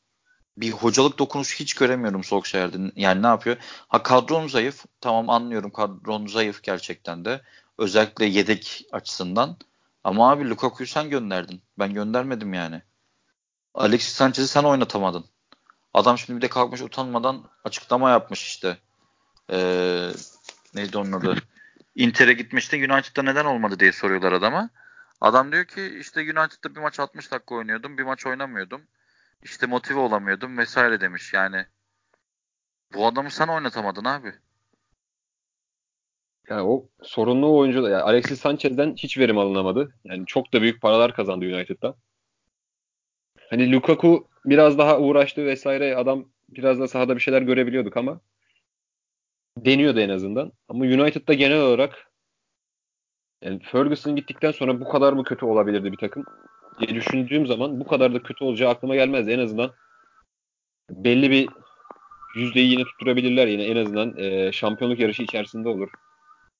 [0.57, 2.93] bir hocalık dokunuşu hiç göremiyorum Solskjaer'de.
[2.97, 3.57] Yani ne yapıyor?
[3.89, 4.85] Ha kadron zayıf.
[5.01, 7.41] Tamam anlıyorum kadron zayıf gerçekten de.
[7.79, 9.57] Özellikle yedek açısından.
[10.05, 11.62] Ama abi Lukaku'yu sen gönderdin.
[11.79, 12.83] Ben göndermedim yani.
[13.75, 15.25] Alexis Sanchez'i sen oynatamadın.
[15.95, 18.79] Adam şimdi bir de kalkmış utanmadan açıklama yapmış işte.
[19.51, 20.11] Ee,
[20.75, 21.37] neydi onun adı?
[21.95, 24.70] Inter'e gitmişti United'da neden olmadı diye soruyorlar adama.
[25.20, 28.83] Adam diyor ki işte United'da bir maç 60 dakika oynuyordum, bir maç oynamıyordum.
[29.43, 31.33] İşte motive olamıyordum vesaire demiş.
[31.33, 31.66] Yani
[32.95, 34.35] bu adamı sen oynatamadın abi.
[36.51, 39.95] Yani o sorunlu oyuncu yani Alexis Sanchez'den hiç verim alınamadı.
[40.05, 41.97] Yani çok da büyük paralar kazandı United'da.
[43.51, 48.21] Hani Lukaku biraz daha uğraştı vesaire adam biraz da sahada bir şeyler görebiliyorduk ama
[49.59, 50.53] deniyordu en azından.
[50.69, 52.11] Ama United'da genel olarak
[53.43, 56.25] yani Ferguson gittikten sonra bu kadar mı kötü olabilirdi bir takım
[56.81, 59.31] diye düşündüğüm zaman bu kadar da kötü olacağı aklıma gelmezdi.
[59.31, 59.73] En azından
[60.91, 61.49] belli bir
[62.37, 65.89] yüzdeyi yine tutturabilirler yine en azından e, şampiyonluk yarışı içerisinde olur.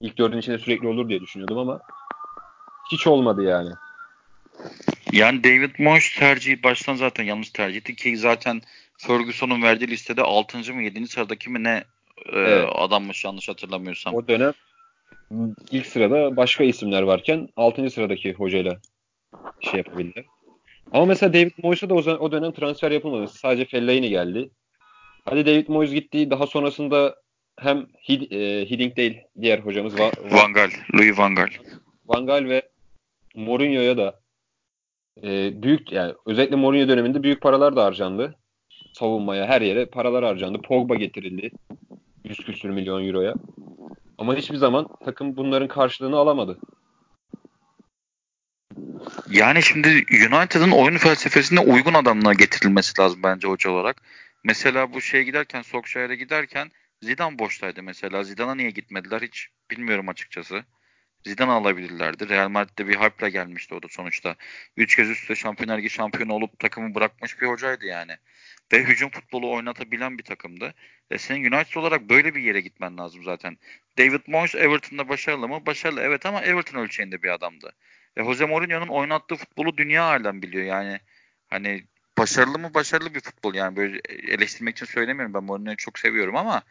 [0.05, 1.81] İlk dördün içinde sürekli olur diye düşünüyordum ama
[2.93, 3.71] hiç olmadı yani.
[5.13, 8.63] Yani David Moyes tercihi baştan zaten yanlış tercihti ki zaten
[8.99, 10.75] Ferguson'un verdiği listede 6.
[10.75, 11.07] mı 7.
[11.07, 11.85] sıradaki mi ne
[12.27, 12.69] e, evet.
[12.73, 14.15] adammış yanlış hatırlamıyorsam.
[14.15, 14.53] O dönem
[15.71, 17.91] ilk sırada başka isimler varken 6.
[17.91, 18.79] sıradaki hocayla
[19.61, 20.25] şey yapabildiler.
[20.93, 23.29] Ama mesela David Moyes'a da o, dönem transfer yapılmadı.
[23.29, 24.51] Sadece Fellaini geldi.
[25.25, 26.31] Hadi David Moyes gitti.
[26.31, 27.24] Daha sonrasında
[27.57, 31.49] hem Hid, e, Hiddink değil diğer hocamız Va, Van Gaal, Louis Van Gaal.
[32.07, 32.63] Van Gaal ve
[33.35, 34.21] Mourinho'ya da
[35.23, 38.37] e, büyük yani özellikle Mourinho döneminde büyük paralar da harcandı.
[38.93, 40.63] Savunmaya her yere paralar harcandı.
[40.63, 41.51] Pogba getirildi.
[42.25, 43.35] 100 küsür milyon euroya.
[44.19, 46.59] Ama hiçbir zaman takım bunların karşılığını alamadı.
[49.31, 54.03] Yani şimdi United'ın oyun felsefesine uygun adamlar getirilmesi lazım bence hoca olarak.
[54.45, 56.71] Mesela bu şeye giderken, Solskjaer'e giderken
[57.05, 58.25] Zidane boştaydı mesela.
[58.25, 60.65] Zidane'a niye gitmediler hiç bilmiyorum açıkçası.
[61.27, 62.29] Zidane alabilirlerdi.
[62.29, 64.37] Real Madrid'de bir hype'la gelmişti o da sonuçta.
[64.77, 68.17] Üç kez üstte Şampiyonlar Ligi şampiyonu olup takımı bırakmış bir hocaydı yani.
[68.73, 70.75] Ve hücum futbolu oynatabilen bir takımdı.
[71.11, 73.59] E senin United olarak böyle bir yere gitmen lazım zaten.
[73.99, 75.67] David Moyes Everton'da başarılı mı?
[75.67, 77.73] Başarılı evet ama Everton ölçeğinde bir adamdı.
[78.17, 80.65] Ve Jose Mourinho'nun oynattığı futbolu dünya halen biliyor.
[80.65, 81.01] Yani
[81.47, 81.85] hani
[82.19, 82.75] başarılı mı?
[82.75, 83.55] Başarılı bir futbol.
[83.55, 85.35] Yani böyle eleştirmek için söylemiyorum.
[85.35, 86.63] Ben Mourinho'yu çok seviyorum ama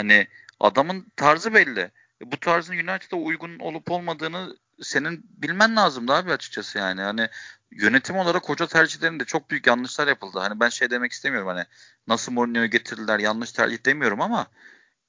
[0.00, 0.26] hani
[0.60, 1.80] adamın tarzı belli.
[2.22, 7.00] E, bu tarzın United'a uygun olup olmadığını senin bilmen lazımdı abi açıkçası yani.
[7.00, 7.28] Hani
[7.70, 10.38] yönetim olarak hoca tercihlerinde çok büyük yanlışlar yapıldı.
[10.38, 11.64] Hani ben şey demek istemiyorum hani
[12.06, 14.46] nasıl Mourinho'yu getirdiler yanlış tercih demiyorum ama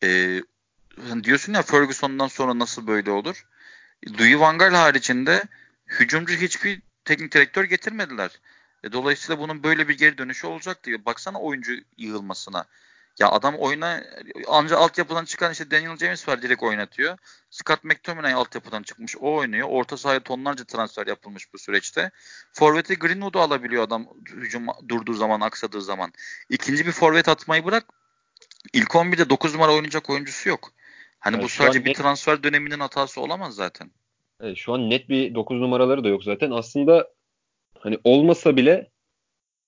[0.04, 0.42] e,
[1.10, 3.48] hani diyorsun ya Ferguson'dan sonra nasıl böyle olur?
[4.20, 5.44] Louis Van Gaal haricinde
[5.88, 8.32] hücumcu hiçbir teknik direktör getirmediler.
[8.84, 11.06] E, dolayısıyla bunun böyle bir geri dönüşü olacaktı.
[11.06, 12.66] Baksana oyuncu yığılmasına.
[13.20, 14.04] Ya adam oyuna
[14.48, 17.18] anca altyapıdan çıkan işte Daniel James var direkt oynatıyor.
[17.50, 19.68] Scott McTominay altyapıdan çıkmış o oynuyor.
[19.72, 22.12] Orta sahaya tonlarca transfer yapılmış bu süreçte.
[22.54, 26.14] Forvet'i Greenwood'u alabiliyor adam hücum durduğu zaman aksadığı zaman.
[26.50, 27.86] İkinci bir forvet atmayı bırak.
[28.74, 30.72] İlk 11'de 9 numara oynayacak oyuncusu yok.
[31.20, 33.92] Hani yani bu sadece bir net, transfer döneminin hatası olamaz zaten.
[34.42, 36.52] Evet, şu an net bir 9 numaraları da yok zaten.
[36.52, 37.08] Aslında
[37.80, 38.92] hani olmasa bile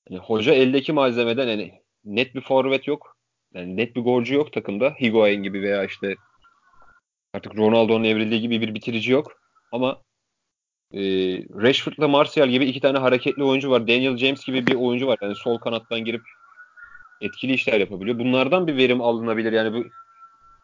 [0.08, 3.13] hani hoca eldeki malzemeden hani net bir forvet yok.
[3.54, 4.90] Yani net bir golcü yok takımda.
[5.02, 6.16] Higuain gibi veya işte
[7.34, 9.32] artık Ronaldo'nun evrildiği gibi bir bitirici yok.
[9.72, 10.02] Ama
[10.94, 11.02] e,
[11.62, 13.88] Rashford'la Martial gibi iki tane hareketli oyuncu var.
[13.88, 15.18] Daniel James gibi bir oyuncu var.
[15.22, 16.22] Yani sol kanattan girip
[17.22, 18.20] etkili işler yapabiliyor.
[18.20, 19.54] Bunlardan bir verim alınabilir.
[19.54, 19.88] Yani bu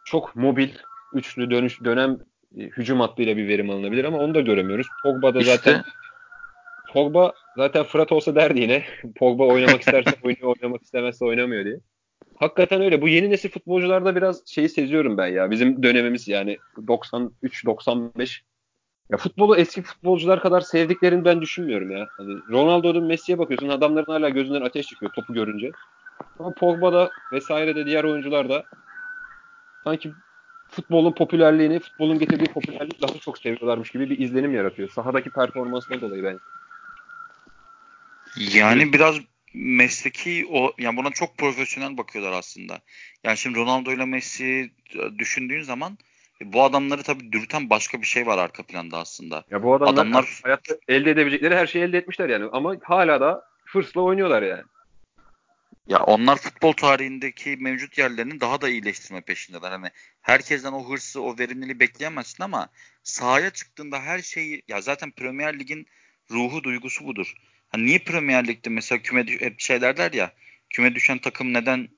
[0.04, 0.68] çok mobil,
[1.14, 2.18] üçlü dönüş dönem
[2.56, 4.86] e, hücum hattıyla bir verim alınabilir ama onu da göremiyoruz.
[5.02, 5.84] Pogba da işte, zaten
[6.92, 8.84] Pogba zaten Fırat olsa derdi yine.
[9.16, 11.80] Pogba oynamak isterse oynuyor, oynamak istemezse oynamıyor diye.
[12.40, 13.02] Hakikaten öyle.
[13.02, 15.50] Bu yeni nesil futbolcularda biraz şeyi seziyorum ben ya.
[15.50, 18.40] Bizim dönemimiz yani 93-95
[19.10, 22.08] ya futbolu eski futbolcular kadar sevdiklerini ben düşünmüyorum ya.
[22.16, 25.70] Hani Ronaldo'nun Messi'ye bakıyorsun adamların hala gözünden ateş çıkıyor topu görünce.
[26.38, 28.64] Ama Pogba'da vesaire de diğer oyuncular da
[29.84, 30.12] sanki
[30.68, 34.88] futbolun popülerliğini, futbolun getirdiği popülerliği daha çok seviyorlarmış gibi bir izlenim yaratıyor.
[34.88, 36.38] Sahadaki performansından dolayı bence.
[38.58, 39.16] Yani biraz
[39.54, 42.80] mesleki o yani buna çok profesyonel bakıyorlar aslında.
[43.24, 44.70] Yani şimdi Ronaldo ile Messi
[45.18, 45.98] düşündüğün zaman
[46.42, 49.44] e, bu adamları tabii dürten başka bir şey var arka planda aslında.
[49.50, 53.44] Ya bu adamlar, adamlar hayatta elde edebilecekleri her şeyi elde etmişler yani ama hala da
[53.64, 54.62] hırsla oynuyorlar yani.
[55.86, 59.70] Ya onlar futbol tarihindeki mevcut yerlerini daha da iyileştirme peşindeler.
[59.70, 59.88] Hani
[60.20, 62.68] herkesten o hırsı, o verimliliği bekleyemezsin ama
[63.02, 65.86] sahaya çıktığında her şeyi ya zaten Premier Lig'in
[66.30, 67.34] ruhu duygusu budur.
[67.70, 70.32] Hani niye Premier Lig'de mesela küme hep şey derler ya
[70.70, 71.88] küme düşen takım neden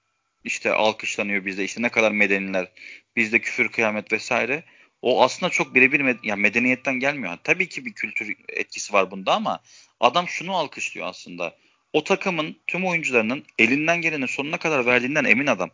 [0.44, 2.72] işte alkışlanıyor bizde işte ne kadar medeniler
[3.16, 4.64] bizde küfür kıyamet vesaire
[5.02, 7.38] o aslında çok birebir med yani medeniyetten gelmiyor.
[7.44, 9.60] Tabii ki bir kültür etkisi var bunda ama
[10.00, 11.56] adam şunu alkışlıyor aslında.
[11.92, 15.70] O takımın tüm oyuncularının elinden gelenin sonuna kadar verdiğinden emin adam.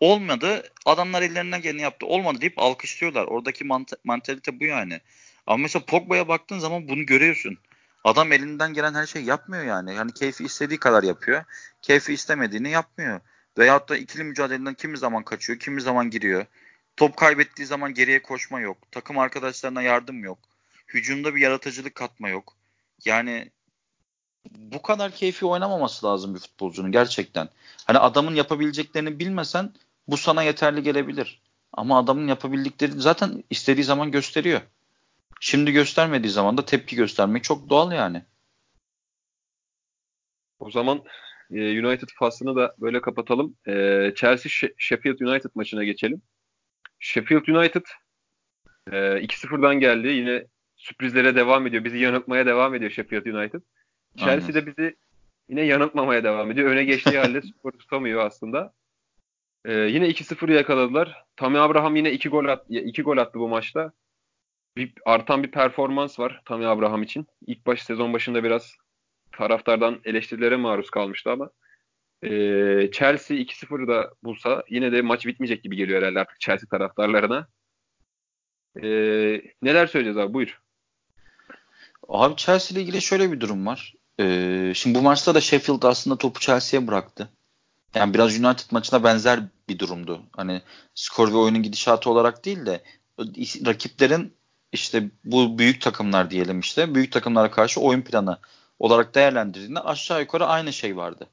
[0.00, 2.06] Olmadı adamlar ellerinden geleni yaptı.
[2.06, 3.24] Olmadı deyip alkışlıyorlar.
[3.24, 5.00] Oradaki mant- mantalite bu yani.
[5.46, 7.58] Ama mesela Pogba'ya baktığın zaman bunu görüyorsun.
[8.04, 9.94] Adam elinden gelen her şeyi yapmıyor yani.
[9.94, 11.44] Yani keyfi istediği kadar yapıyor.
[11.82, 13.20] Keyfi istemediğini yapmıyor.
[13.58, 16.46] Veyahut da ikili mücadeleden kimi zaman kaçıyor, kimi zaman giriyor.
[16.96, 18.78] Top kaybettiği zaman geriye koşma yok.
[18.90, 20.38] Takım arkadaşlarına yardım yok.
[20.88, 22.56] Hücumda bir yaratıcılık katma yok.
[23.04, 23.50] Yani
[24.50, 27.48] bu kadar keyfi oynamaması lazım bir futbolcunun gerçekten.
[27.84, 29.72] Hani adamın yapabileceklerini bilmesen
[30.08, 31.42] bu sana yeterli gelebilir.
[31.72, 34.60] Ama adamın yapabildikleri zaten istediği zaman gösteriyor.
[35.46, 38.22] Şimdi göstermediği zaman da tepki göstermek çok doğal yani.
[40.58, 41.04] O zaman
[41.50, 43.56] e, United faslını da böyle kapatalım.
[43.66, 43.72] E,
[44.16, 46.22] Chelsea Sheffield United maçına geçelim.
[46.98, 47.82] Sheffield United
[48.92, 50.08] e, 2-0'dan geldi.
[50.08, 51.84] Yine sürprizlere devam ediyor.
[51.84, 53.60] Bizi yanıltmaya devam ediyor Sheffield United.
[54.16, 54.54] Chelsea Aynen.
[54.54, 54.96] de bizi
[55.48, 56.70] yine yanıltmamaya devam ediyor.
[56.70, 58.72] Öne geçtiği halde skoru tutamıyor aslında.
[59.64, 61.24] Ee, yine 2-0 yakaladılar.
[61.36, 63.92] Tammy Abraham yine 2 gol 2 gol attı bu maçta.
[64.76, 67.26] Bir, artan bir performans var Tammy Abraham için.
[67.46, 68.76] İlk baş sezon başında biraz
[69.32, 71.50] taraftardan eleştirilere maruz kalmıştı ama
[72.22, 72.30] e,
[72.92, 77.48] Chelsea 2-0 da bulsa yine de maç bitmeyecek gibi geliyor herhalde artık Chelsea taraftarlarına.
[78.82, 78.88] E,
[79.62, 80.60] neler söyleyeceğiz abi buyur.
[82.08, 83.94] Abi Chelsea ile ilgili şöyle bir durum var.
[84.20, 87.28] Ee, şimdi bu maçta da Sheffield aslında topu Chelsea'ye bıraktı.
[87.94, 90.22] Yani biraz United maçına benzer bir durumdu.
[90.32, 90.62] Hani
[90.94, 92.82] skor ve oyunun gidişatı olarak değil de
[93.66, 94.36] rakiplerin
[94.74, 98.38] işte bu büyük takımlar diyelim işte büyük takımlara karşı oyun planı
[98.78, 101.26] olarak değerlendirdiğinde aşağı yukarı aynı şey vardı.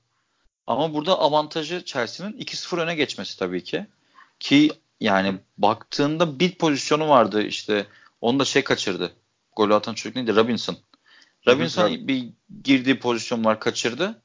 [0.68, 3.86] Ama burada avantajı Chelsea'nin 2-0 öne geçmesi tabii ki.
[4.40, 7.86] Ki yani baktığında bir pozisyonu vardı işte
[8.22, 9.12] onu da şey kaçırdı.
[9.56, 10.36] Golü atan çocuk neydi?
[10.36, 10.78] Robinson.
[11.48, 12.30] Robinson bir
[12.64, 14.22] girdiği pozisyon var kaçırdı.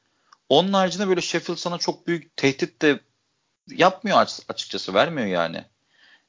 [0.48, 3.00] Onun haricinde böyle Sheffield sana çok büyük tehdit de
[3.68, 4.94] yapmıyor açıkçası.
[4.94, 5.64] Vermiyor yani.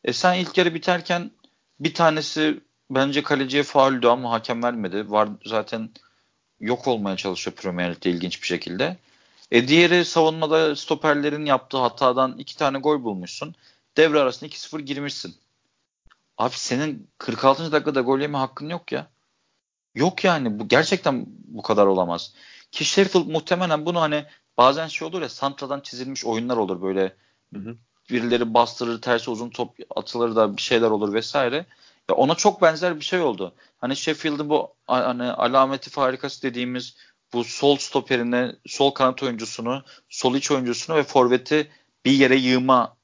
[0.04, 1.32] E sen ilk yarı biterken
[1.80, 2.60] bir tanesi
[2.90, 5.12] bence kaleciye fauldü ama hakem vermedi.
[5.12, 5.90] Var zaten
[6.60, 8.98] yok olmaya çalışıyor Premier Lig'de ilginç bir şekilde.
[9.52, 13.56] E diğeri savunmada stoperlerin yaptığı hatadan iki tane gol bulmuşsun.
[13.98, 15.36] Devre arasında 2-0 girmişsin.
[16.38, 17.72] Abi senin 46.
[17.72, 19.08] dakikada gol yeme hakkın yok ya.
[19.96, 22.34] Yok yani bu gerçekten bu kadar olamaz.
[22.72, 24.26] Ki Sheffield muhtemelen bunu hani
[24.58, 27.16] bazen şey olur ya santradan çizilmiş oyunlar olur böyle
[27.54, 27.76] hı hı.
[28.10, 31.66] birileri bastırır ters uzun top atılır da bir şeyler olur vesaire.
[32.10, 33.55] Ya ona çok benzer bir şey oldu.
[33.78, 36.95] Hani Sheffield'ın bu hani alameti farikası dediğimiz
[37.34, 41.72] bu sol stoperini, sol kanat oyuncusunu, sol iç oyuncusunu ve forveti
[42.05, 42.97] bir yere yığma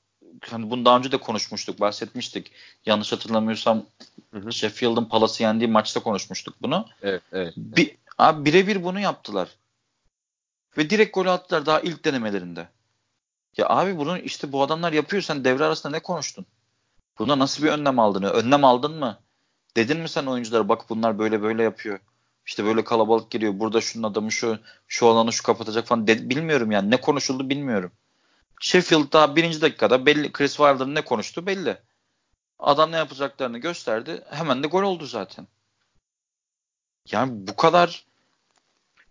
[0.49, 2.51] hani bunu daha önce de konuşmuştuk, bahsetmiştik.
[2.85, 3.85] Yanlış hatırlamıyorsam
[4.33, 4.53] hı hı.
[4.53, 6.85] Sheffield'ın Palas'ı yendiği maçta konuşmuştuk bunu.
[7.01, 7.53] Evet, evet.
[7.57, 9.49] Bir, abi birebir bunu yaptılar.
[10.77, 12.67] Ve direkt gol attılar daha ilk denemelerinde.
[13.57, 15.23] Ya abi bunu işte bu adamlar yapıyor.
[15.23, 16.45] Sen devre arasında ne konuştun?
[17.19, 18.23] Buna nasıl bir önlem aldın?
[18.23, 19.19] Önlem aldın mı?
[19.77, 21.99] Dedin mi sen oyunculara bak bunlar böyle böyle yapıyor.
[22.45, 23.59] İşte böyle kalabalık geliyor.
[23.59, 26.07] Burada şunun adamı şu şu alanı şu kapatacak falan.
[26.07, 26.91] De, bilmiyorum yani.
[26.91, 27.91] Ne konuşuldu bilmiyorum.
[28.61, 31.77] Sheffield daha birinci dakikada belli Chris Wilder'ın ne konuştu belli.
[32.59, 34.23] Adam ne yapacaklarını gösterdi.
[34.29, 35.47] Hemen de gol oldu zaten.
[37.11, 38.05] Yani bu kadar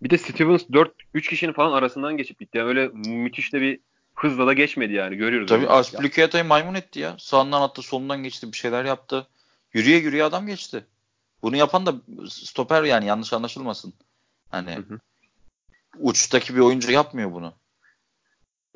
[0.03, 2.59] bir de Stevens 4 3 kişinin falan arasından geçip gitti.
[2.59, 3.81] Yani öyle müthiş de bir
[4.23, 5.49] hızla da geçmedi yani görüyoruz.
[5.49, 7.17] Tabii Aspilicueta'yı maymun etti ya.
[7.19, 9.27] Sağından attı, solundan geçti, bir şeyler yaptı.
[9.73, 10.85] Yürüye yürüye adam geçti.
[11.43, 11.95] Bunu yapan da
[12.29, 13.93] stoper yani yanlış anlaşılmasın.
[14.51, 14.99] Hani hı hı.
[15.99, 17.55] uçtaki bir oyuncu yapmıyor bunu.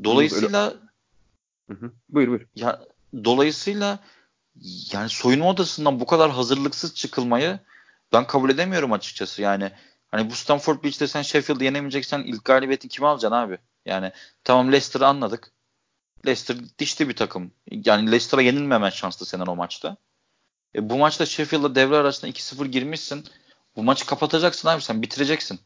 [0.05, 0.75] Dolayısıyla
[1.71, 1.93] hı hı.
[2.09, 2.47] Buyur buyur.
[2.55, 2.81] Ya
[3.25, 3.99] dolayısıyla
[4.93, 7.59] yani soyunma odasından bu kadar hazırlıksız çıkılmayı
[8.13, 9.43] ben kabul edemiyorum açıkçası.
[9.43, 9.71] Yani
[10.09, 13.59] hani bu Stanford Bridge'de sen Sheffield'ı yenemeyeceksen ilk galibiyeti kime alacaksın abi?
[13.87, 14.13] Yani
[14.45, 15.53] tamam Leicester'ı anladık.
[16.27, 17.53] Leicester dişli bir takım.
[17.71, 19.97] Yani Leicester'a yenilmemen şanslı senin o maçta.
[20.75, 23.25] E, bu maçta Sheffield'la devre arasında 2-0 girmişsin.
[23.77, 25.61] Bu maçı kapatacaksın abi sen bitireceksin.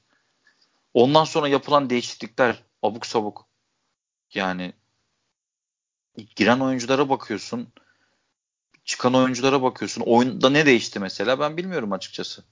[0.94, 3.46] Ondan sonra yapılan değişiklikler abuk sabuk.
[4.34, 4.72] Yani
[6.36, 7.72] giren oyunculara bakıyorsun.
[8.84, 10.02] Çıkan oyunculara bakıyorsun.
[10.02, 12.44] Oyunda ne değişti mesela ben bilmiyorum açıkçası.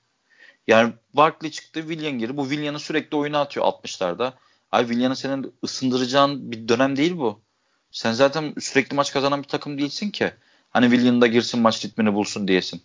[0.66, 2.36] Yani Barkley çıktı, Willian girdi.
[2.36, 4.32] Bu Willian'ı sürekli oyuna atıyor 60'larda.
[4.70, 7.42] Ay Willian'ı senin ısındıracağın bir dönem değil bu.
[7.90, 10.32] Sen zaten sürekli maç kazanan bir takım değilsin ki.
[10.70, 12.82] Hani Willian da girsin maç ritmini bulsun diyesin.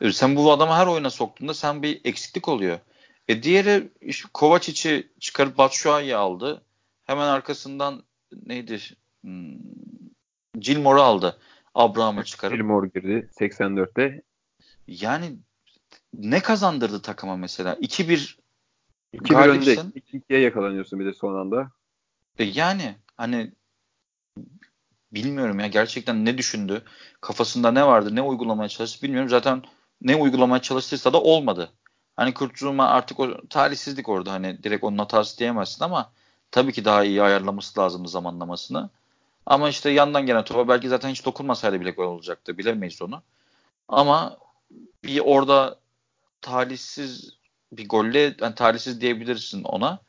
[0.00, 2.78] E, sen bu adamı her oyuna soktuğunda sen bir eksiklik oluyor.
[3.28, 6.62] E diğeri işte Kovacic'i çıkarıp Batshuayi'yi aldı.
[7.04, 8.02] Hemen arkasından
[8.46, 8.80] neydi?
[9.20, 9.58] Hmm,
[10.58, 11.38] Gilmore'u aldı.
[11.74, 12.56] Abraham'ı çıkarıp.
[12.56, 14.22] Gilmore girdi 84'te.
[14.86, 15.36] Yani
[16.14, 17.74] ne kazandırdı takıma mesela?
[17.74, 18.38] 2-1
[19.14, 19.74] 2-1 önde.
[19.74, 21.70] 2-2'ye yakalanıyorsun bir de son anda.
[22.38, 23.52] E yani hani
[25.12, 26.84] bilmiyorum ya gerçekten ne düşündü?
[27.20, 28.16] Kafasında ne vardı?
[28.16, 29.28] Ne uygulamaya çalıştı bilmiyorum.
[29.28, 29.62] Zaten
[30.02, 31.72] ne uygulamaya çalıştıysa da olmadı.
[32.16, 36.12] Hani Kurt Zuma artık o talihsizlik orada hani direkt onun hatası diyemezsin ama
[36.50, 38.90] tabii ki daha iyi ayarlaması lazımdı zamanlamasını.
[39.46, 42.58] Ama işte yandan gelen topa belki zaten hiç dokunmasaydı bile gol olacaktı.
[42.58, 43.22] Bilemeyiz onu.
[43.88, 44.38] Ama
[45.04, 45.78] bir orada
[46.40, 47.37] talihsiz
[47.72, 50.00] bir golle yani talihsiz diyebilirsin ona.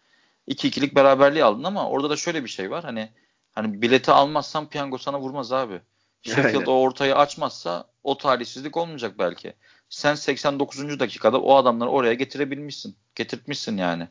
[0.48, 2.84] 2-2'lik beraberliği aldın ama orada da şöyle bir şey var.
[2.84, 3.10] Hani
[3.52, 5.82] hani bileti almazsan piyango sana vurmaz abi.
[6.22, 9.54] Sheffield o ortayı açmazsa o talihsizlik olmayacak belki.
[9.90, 11.00] Sen 89.
[11.00, 12.96] dakikada o adamları oraya getirebilmişsin.
[13.16, 14.08] Getirtmişsin yani.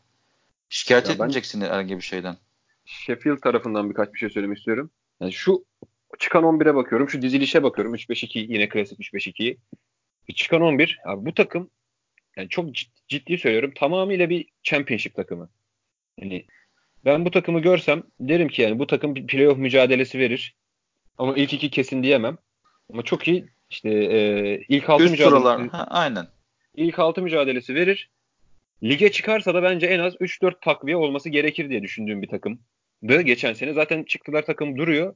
[0.69, 2.37] Şikayet ya etmeyeceksin herhangi bir şeyden.
[2.85, 4.91] Sheffield tarafından birkaç bir şey söylemek istiyorum.
[5.21, 5.65] Yani şu
[6.19, 7.09] çıkan 11'e bakıyorum.
[7.09, 7.95] Şu dizilişe bakıyorum.
[7.95, 9.59] 3-5-2 yine klasik 3-5-2'yi.
[10.35, 11.01] Çıkan 11.
[11.05, 11.71] Abi bu takım
[12.39, 12.75] yani çok
[13.09, 15.51] ciddi söylüyorum tamamıyla bir championship takımı.
[16.21, 16.47] Yani
[17.05, 20.57] ben bu takımı görsem derim ki yani bu takım bir playoff mücadelesi verir.
[21.19, 22.39] Ama ilk iki kesin diyemem.
[22.93, 25.41] Ama çok iyi işte e, ilk altı Üst mücadelesi.
[25.41, 25.69] Sıralar.
[25.69, 26.27] Ha, aynen.
[26.75, 28.11] İlk altı mücadelesi verir.
[28.83, 33.53] Lige çıkarsa da bence en az 3-4 takviye olması gerekir diye düşündüğüm bir takımdı geçen
[33.53, 33.73] sene.
[33.73, 35.15] Zaten çıktılar takım duruyor.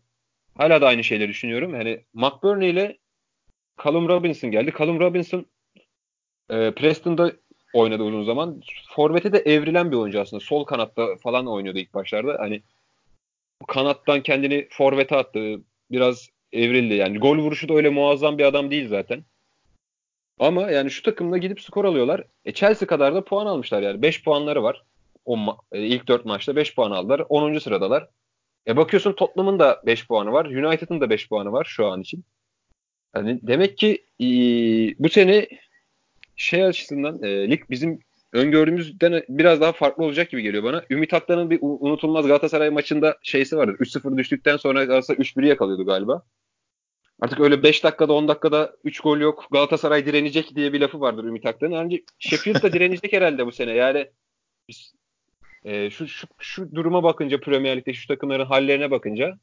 [0.57, 1.75] Hala da aynı şeyleri düşünüyorum.
[1.75, 2.99] Yani McBurney ile
[3.85, 4.73] Callum Robinson geldi.
[4.79, 5.47] Callum Robinson
[6.51, 7.33] e, Preston'da
[7.73, 8.63] oynadı uzun zaman.
[8.97, 10.41] Forvet'e de evrilen bir oyuncu aslında.
[10.41, 12.37] Sol kanatta falan oynuyordu ilk başlarda.
[12.39, 12.63] Hani
[13.69, 15.61] kanattan kendini forvete attı.
[15.91, 16.95] Biraz evrildi.
[16.95, 19.25] Yani gol vuruşu da öyle muazzam bir adam değil zaten.
[20.39, 22.25] Ama yani şu takımda gidip skor alıyorlar.
[22.45, 24.03] E Chelsea kadar da puan almışlar yani.
[24.03, 24.83] 5 puanları var.
[25.25, 27.23] O ma- e, ilk 4 maçta 5 puan aldılar.
[27.29, 27.59] 10.
[27.59, 28.09] sıradalar.
[28.67, 30.47] E bakıyorsun Tottenham'ın da 5 puanı var.
[30.47, 32.25] United'ın da 5 puanı var şu an için.
[33.17, 34.27] Yani demek ki e,
[34.99, 35.49] bu sene
[36.43, 38.01] şey açısından e, lig bizim
[38.33, 40.85] öngördüğümüzden biraz daha farklı olacak gibi geliyor bana.
[40.91, 43.77] Ümit Aktan'ın bir unutulmaz Galatasaray maçında şeysi vardı.
[43.81, 46.23] 3-0 düştükten sonra Galatasaray 3-1'i yakalıyordu galiba.
[47.21, 51.25] Artık öyle 5 dakikada 10 dakikada 3 gol yok Galatasaray direnecek diye bir lafı vardır
[51.25, 51.73] Ümit Aktan'ın.
[51.73, 53.73] Ancak Sheffield da direnecek herhalde bu sene.
[53.73, 54.11] Yani
[54.69, 54.95] biz,
[55.65, 59.39] e, şu, şu, şu duruma bakınca Premier Lig'de şu takımların hallerine bakınca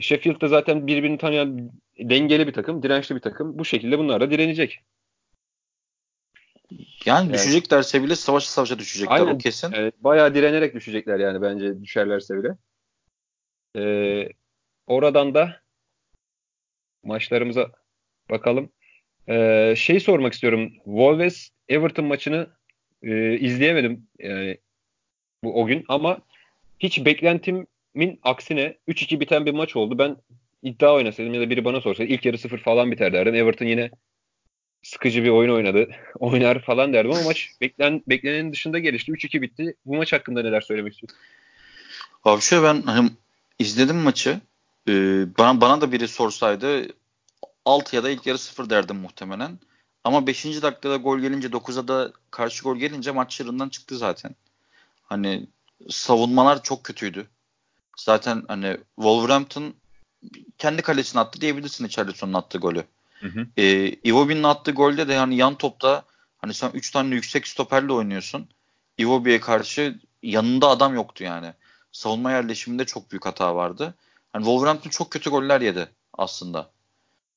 [0.00, 3.58] Sheffield da zaten birbirini tanıyan dengeli bir takım, dirençli bir takım.
[3.58, 4.80] Bu şekilde bunlar da direnecek.
[6.70, 9.72] Yani, yani düşeceklerse bile savaşa savaşa düşecekler aynen, o kesin.
[9.72, 12.56] Evet, bayağı direnerek düşecekler yani bence düşerlerse bile.
[13.76, 14.28] Ee,
[14.86, 15.60] oradan da
[17.02, 17.70] maçlarımıza
[18.30, 18.70] bakalım.
[19.28, 20.72] Ee, şey sormak istiyorum.
[20.84, 22.50] Wolves Everton maçını
[23.02, 24.58] e, izleyemedim yani
[25.44, 26.18] bu o gün ama
[26.78, 29.98] hiç beklentimin aksine 3-2 biten bir maç oldu.
[29.98, 30.16] Ben
[30.62, 33.34] iddia oynasaydım ya da biri bana sorsa ilk yarı 0 falan biter derdim.
[33.34, 33.90] Everton yine
[34.84, 35.88] sıkıcı bir oyun oynadı.
[36.14, 39.12] Oynar falan derdim ama maç beklen, beklenenin dışında gelişti.
[39.12, 39.74] 3-2 bitti.
[39.86, 41.18] Bu maç hakkında neler söylemek istiyorsun?
[42.24, 43.10] Abi şöyle ben hani,
[43.58, 44.40] izledim maçı.
[44.88, 44.92] Ee,
[45.38, 46.86] bana, bana da biri sorsaydı
[47.64, 49.58] 6 ya da ilk yarı 0 derdim muhtemelen.
[50.04, 50.44] Ama 5.
[50.44, 54.34] dakikada gol gelince 9'a da karşı gol gelince maç çığırından çıktı zaten.
[55.02, 55.46] Hani
[55.90, 57.26] savunmalar çok kötüydü.
[57.96, 59.74] Zaten hani Wolverhampton
[60.58, 62.84] kendi kalesine attı diyebilirsin Richarlison'un attığı golü.
[63.28, 63.46] Hı.
[63.56, 66.02] E, Iwobi'nin attığı golde de yani yan topta
[66.38, 68.48] hani sen 3 tane yüksek stoperle oynuyorsun.
[68.98, 71.52] Iwobi'ye karşı yanında adam yoktu yani.
[71.92, 73.94] Savunma yerleşiminde çok büyük hata vardı.
[74.32, 76.70] Hani Wolverhampton çok kötü goller yedi aslında.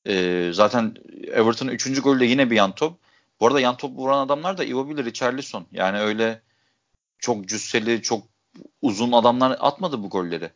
[0.06, 0.94] E, zaten
[1.26, 2.00] Everton'ın 3.
[2.02, 2.98] golü de yine bir yan top.
[3.40, 5.66] Bu arada yan top vuran adamlar da Immobile, Richarlison.
[5.72, 6.42] Yani öyle
[7.18, 8.26] çok cüsseli, çok
[8.82, 10.50] uzun adamlar atmadı bu golleri.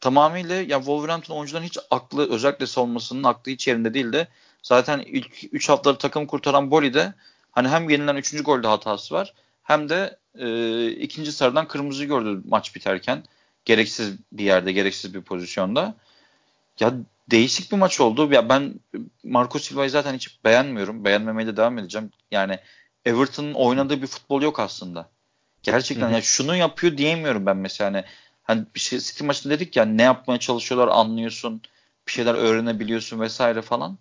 [0.00, 4.28] Tamamıyla ya Wolverhampton oyuncuların hiç aklı özellikle savunmasının aklı hiç yerinde değildi.
[4.66, 7.14] Zaten ilk 3 haftaları takım kurtaran Boli'de
[7.52, 8.42] hani hem yenilen 3.
[8.42, 13.24] golde hatası var hem de e, ikinci sarıdan kırmızı gördü maç biterken.
[13.64, 15.94] Gereksiz bir yerde, gereksiz bir pozisyonda.
[16.80, 16.94] Ya
[17.30, 18.32] değişik bir maç oldu.
[18.32, 18.74] Ya ben
[19.24, 21.04] Marco Silva'yı zaten hiç beğenmiyorum.
[21.04, 22.10] Beğenmemeye de devam edeceğim.
[22.30, 22.58] Yani
[23.04, 25.08] Everton'ın oynadığı bir futbol yok aslında.
[25.62, 28.04] Gerçekten ya şunu yapıyor diyemiyorum ben mesela hani
[28.42, 31.62] hani bir şey City maçında dedik ya ne yapmaya çalışıyorlar anlıyorsun.
[32.06, 33.98] Bir şeyler öğrenebiliyorsun vesaire falan.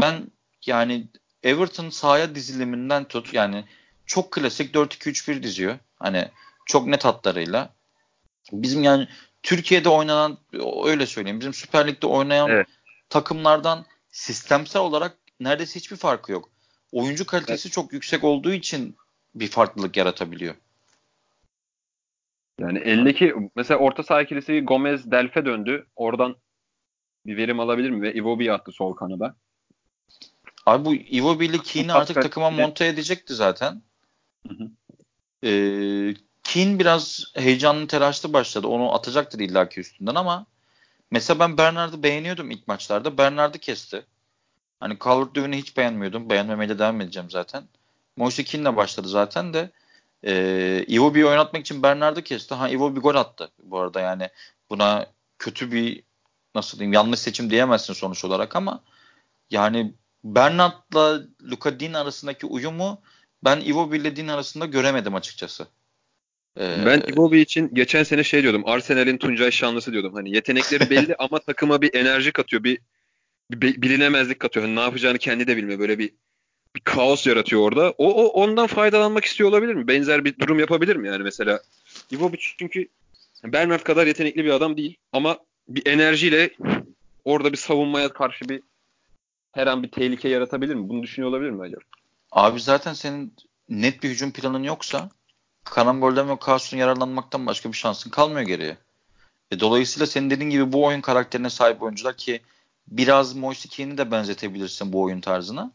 [0.00, 0.30] Ben
[0.66, 1.06] yani
[1.42, 3.64] Everton sahaya diziliminden tut yani
[4.06, 5.78] çok klasik 4-2-3-1 diziyor.
[5.98, 6.28] Hani
[6.66, 7.74] çok net hatlarıyla.
[8.52, 9.08] Bizim yani
[9.42, 10.38] Türkiye'de oynanan
[10.84, 11.40] öyle söyleyeyim.
[11.40, 12.66] Bizim Süper Lig'de oynayan evet.
[13.08, 16.48] takımlardan sistemsel olarak neredeyse hiçbir farkı yok.
[16.92, 17.72] Oyuncu kalitesi evet.
[17.72, 18.96] çok yüksek olduğu için
[19.34, 20.54] bir farklılık yaratabiliyor.
[22.60, 25.86] Yani eldeki mesela orta saha ikilisi Gomez Delfe döndü.
[25.96, 26.36] Oradan
[27.26, 28.02] bir verim alabilir mi?
[28.02, 29.36] Ve Iwobi attı sol kanada.
[30.66, 33.82] Abi bu Iwobi ile Keane'i artık takıma monte edecekti zaten.
[34.48, 34.70] Hı hı.
[35.46, 38.66] Ee, Keane biraz heyecanlı telaşlı başladı.
[38.66, 40.46] Onu atacaktır illaki üstünden ama
[41.10, 43.18] mesela ben Bernard'ı beğeniyordum ilk maçlarda.
[43.18, 44.06] Bernard'ı kesti.
[44.80, 46.30] Hani Calvert-Lewin'i hiç beğenmiyordum.
[46.30, 47.64] Beğenmemeye de devam edeceğim zaten.
[48.16, 49.70] Moise Keane'le başladı zaten de
[50.22, 52.54] e, Iwobi'yi oynatmak için Bernard'ı kesti.
[52.54, 54.28] Ha Iwobi gol attı bu arada yani
[54.70, 55.06] buna
[55.38, 56.02] kötü bir
[56.54, 58.80] nasıl diyeyim yanlış seçim diyemezsin sonuç olarak ama
[59.50, 59.94] yani
[60.24, 63.02] Bernard'la Luka Din arasındaki uyumu
[63.44, 65.66] ben Iwobi ile Din arasında göremedim açıkçası.
[66.58, 68.62] Ee, ben Iwobi için geçen sene şey diyordum.
[68.66, 70.14] Arsenal'in Tuncay Şanlısı diyordum.
[70.14, 72.64] Hani yetenekleri belli ama takıma bir enerji katıyor.
[72.64, 72.78] Bir,
[73.50, 74.66] bir bilinemezlik katıyor.
[74.66, 75.78] Hani ne yapacağını kendi de bilmiyor.
[75.78, 76.10] Böyle bir
[76.76, 77.94] bir kaos yaratıyor orada.
[77.98, 79.88] O, o ondan faydalanmak istiyor olabilir mi?
[79.88, 81.60] Benzer bir durum yapabilir mi yani mesela?
[82.10, 82.88] Iwobi çünkü
[83.44, 86.50] Bernard kadar yetenekli bir adam değil ama bir enerjiyle
[87.24, 88.62] orada bir savunmaya karşı bir
[89.52, 90.88] her an bir tehlike yaratabilir mi?
[90.88, 91.80] Bunu düşünüyor olabilir mi acaba?
[92.32, 93.34] Abi zaten senin
[93.68, 95.10] net bir hücum planın yoksa
[95.64, 98.76] karambolden ve kaostan yararlanmaktan başka bir şansın kalmıyor geriye.
[99.50, 102.40] E, dolayısıyla senin dediğin gibi bu oyun karakterine sahip oyuncular ki
[102.88, 105.72] biraz Moise Keane'i de benzetebilirsin bu oyun tarzına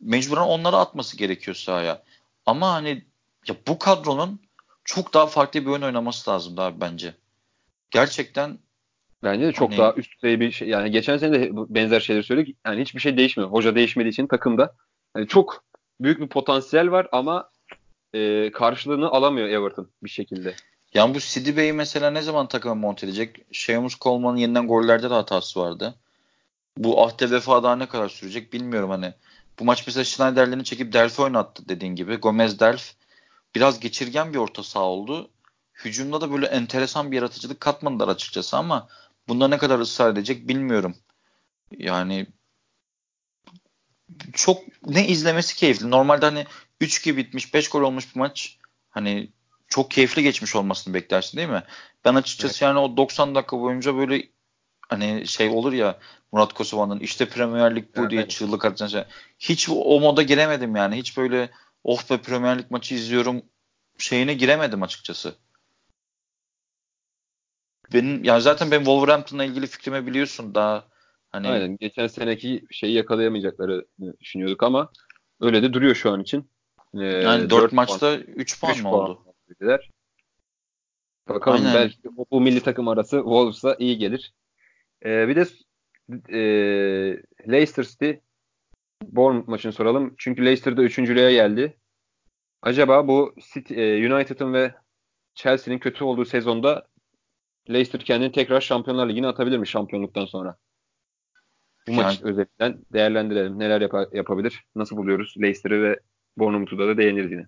[0.00, 2.02] mecburen onları atması gerekiyor sahaya.
[2.46, 3.04] Ama hani
[3.48, 4.40] ya bu kadronun
[4.84, 7.14] çok daha farklı bir oyun oynaması lazım daha bence.
[7.90, 8.58] Gerçekten
[9.22, 10.68] Bence de çok hani, daha üst düzey bir şey.
[10.68, 12.56] Yani geçen sene de benzer şeyler söyledik.
[12.66, 13.50] Yani hiçbir şey değişmiyor.
[13.50, 14.74] Hoca değişmediği için takımda
[15.16, 15.64] yani çok
[16.00, 17.50] büyük bir potansiyel var ama
[18.14, 20.54] e, karşılığını alamıyor Everton bir şekilde.
[20.94, 23.36] Yani bu Sidi Bey'i mesela ne zaman takıma monte edecek?
[23.52, 25.94] Seamus Coleman'ın yeniden gollerde de hatası vardı.
[26.76, 29.14] Bu ahde vefa daha ne kadar sürecek bilmiyorum hani.
[29.58, 32.16] Bu maç mesela Schneider'lerini çekip Delphi oynattı dediğin gibi.
[32.16, 32.92] Gomez Delf
[33.54, 35.30] biraz geçirgen bir orta saha oldu.
[35.84, 38.88] Hücumda da böyle enteresan bir yaratıcılık katmadılar açıkçası ama
[39.28, 40.96] bunda ne kadar ısrar edecek bilmiyorum.
[41.78, 42.26] Yani
[44.32, 45.90] çok ne izlemesi keyifli.
[45.90, 46.46] Normalde hani
[46.80, 48.58] 3-2 bitmiş 5 gol olmuş bir maç
[48.90, 49.28] hani
[49.68, 51.62] çok keyifli geçmiş olmasını beklersin değil mi?
[52.04, 52.62] Ben açıkçası evet.
[52.62, 54.28] yani o 90 dakika boyunca böyle
[54.88, 55.98] hani şey olur ya
[56.32, 59.04] Murat Kosova'nın işte Premier Lig bu evet, diye çığlık atan şey.
[59.38, 60.96] Hiç o moda giremedim yani.
[60.96, 61.50] Hiç böyle
[61.84, 63.42] oh be Premier Lig maçı izliyorum
[63.98, 65.34] şeyine giremedim açıkçası.
[67.92, 70.88] Benim yani zaten ben Wolverhampton'la ilgili fikrimi biliyorsun daha
[71.30, 71.76] hani Aynen.
[71.76, 73.86] Geçen seneki şeyi yakalayamayacakları
[74.20, 74.90] düşünüyorduk ama
[75.40, 76.50] öyle de duruyor şu an için.
[76.94, 79.24] Ee, yani 4, 4 maçta 3 puan, 3 mı oldu?
[79.48, 79.90] Dediler.
[81.28, 81.74] Bakalım Aynen.
[81.74, 81.98] belki
[82.30, 84.34] bu milli takım arası Wolves'a iyi gelir.
[85.04, 85.46] Ee, bir de
[86.32, 86.40] e,
[87.50, 88.10] Leicester City
[89.02, 90.14] Bournemouth maçını soralım.
[90.18, 91.78] Çünkü Leicester'da üçüncülüğe geldi.
[92.62, 94.74] Acaba bu City, e, United'ın ve
[95.34, 96.86] Chelsea'nin kötü olduğu sezonda
[97.70, 100.56] Leicester kendini tekrar Şampiyonlar Ligi'ne atabilir mi şampiyonluktan sonra?
[101.86, 103.58] Bu yani, maç özelinden değerlendirelim.
[103.58, 104.64] Neler yap- yapabilir?
[104.76, 106.00] Nasıl buluyoruz Leicester'ı ve
[106.36, 107.46] Bournemouth'u da, da değiniriz yine.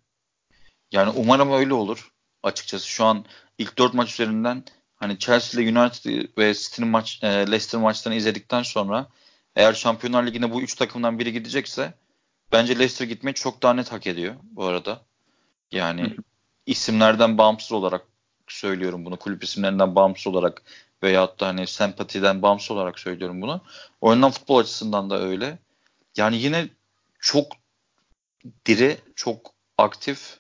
[0.92, 2.10] Yani umarım öyle olur.
[2.42, 3.24] Açıkçası şu an
[3.58, 4.64] ilk dört maç üzerinden
[4.96, 9.08] hani Chelsea ile United ve City'nin maç, e, Leicester maçlarını izledikten sonra
[9.56, 11.94] eğer Şampiyonlar Ligi'ne bu üç takımdan biri gidecekse
[12.52, 15.00] bence Leicester gitmeyi çok daha net hak ediyor bu arada.
[15.72, 16.16] Yani
[16.66, 18.09] isimlerden bağımsız olarak
[18.52, 19.16] söylüyorum bunu.
[19.16, 20.62] Kulüp isimlerinden bağımsız olarak
[21.02, 23.60] veyahut da hani sempatiden bağımsız olarak söylüyorum bunu.
[24.00, 25.58] Oynanan futbol açısından da öyle.
[26.16, 26.68] Yani yine
[27.20, 27.46] çok
[28.66, 30.38] diri, çok aktif.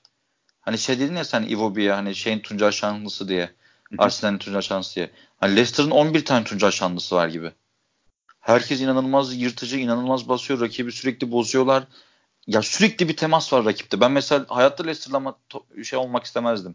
[0.60, 3.50] Hani şey dedin ya sen Iwobi'ye hani şeyin Tuncay Şanlısı diye.
[3.98, 5.10] Arsenal'in Tuncay Şanlısı diye.
[5.40, 7.52] Hani Leicester'ın 11 tane Tuncay Şanlısı var gibi.
[8.40, 10.60] Herkes inanılmaz yırtıcı, inanılmaz basıyor.
[10.60, 11.84] Rakibi sürekli bozuyorlar.
[12.46, 14.00] ya sürekli bir temas var rakipte.
[14.00, 15.34] Ben mesela hayatta Leicester'la
[15.84, 16.74] şey olmak istemezdim.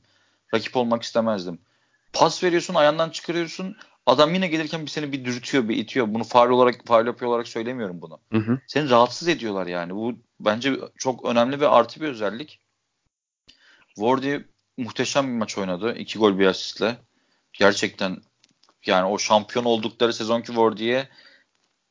[0.54, 1.60] Rakip olmak istemezdim.
[2.14, 3.78] Pas veriyorsun, ayağından çıkarıyorsun.
[4.06, 6.14] Adam yine gelirken bir seni bir dürtüyor, bir itiyor.
[6.14, 8.20] Bunu faal olarak, faal yapıyor olarak söylemiyorum bunu.
[8.32, 8.60] Hı hı.
[8.68, 9.96] Seni rahatsız ediyorlar yani.
[9.96, 12.60] Bu bence çok önemli ve artı bir özellik.
[13.88, 14.38] Wardy
[14.78, 15.96] muhteşem bir maç oynadı.
[15.96, 16.98] İki gol bir asistle.
[17.54, 18.22] Gerçekten
[18.86, 21.10] yani o şampiyon oldukları sezonki Wardy'ye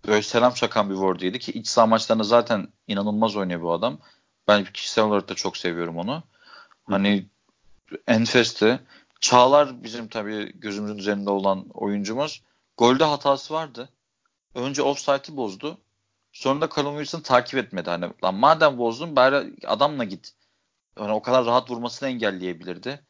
[0.07, 3.99] böyle selam çakan bir Wardy'ydi ki iç saha maçlarında zaten inanılmaz oynuyor bu adam.
[4.49, 6.23] Ben kişisel olarak da çok seviyorum onu.
[6.85, 7.27] Hani
[8.07, 8.81] enfesti.
[9.21, 12.43] Çağlar bizim tabii gözümüzün üzerinde olan oyuncumuz.
[12.77, 13.89] Golde hatası vardı.
[14.55, 15.79] Önce offside'ı bozdu.
[16.33, 17.91] Sonra da Callum Wilson takip etmedi.
[17.91, 20.33] Hani lan madem bozdun bari adamla git.
[20.99, 23.01] Yani o kadar rahat vurmasını engelleyebilirdi.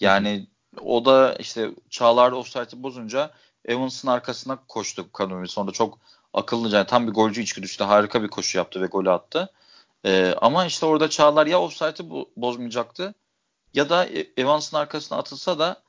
[0.00, 0.46] Yani
[0.80, 3.30] o da işte Çağlar offside'ı bozunca
[3.64, 5.62] Evans'ın arkasına koştu Callum Wilson.
[5.62, 5.98] Sonra çok
[6.34, 9.52] akıllıca yani tam bir golcü içgüdüsüyle harika bir koşu yaptı ve golü attı.
[10.04, 13.14] Ee, ama işte orada Çağlar ya offside'ı bozmayacaktı
[13.74, 15.82] ya da e, Evans'ın arkasına atılsa da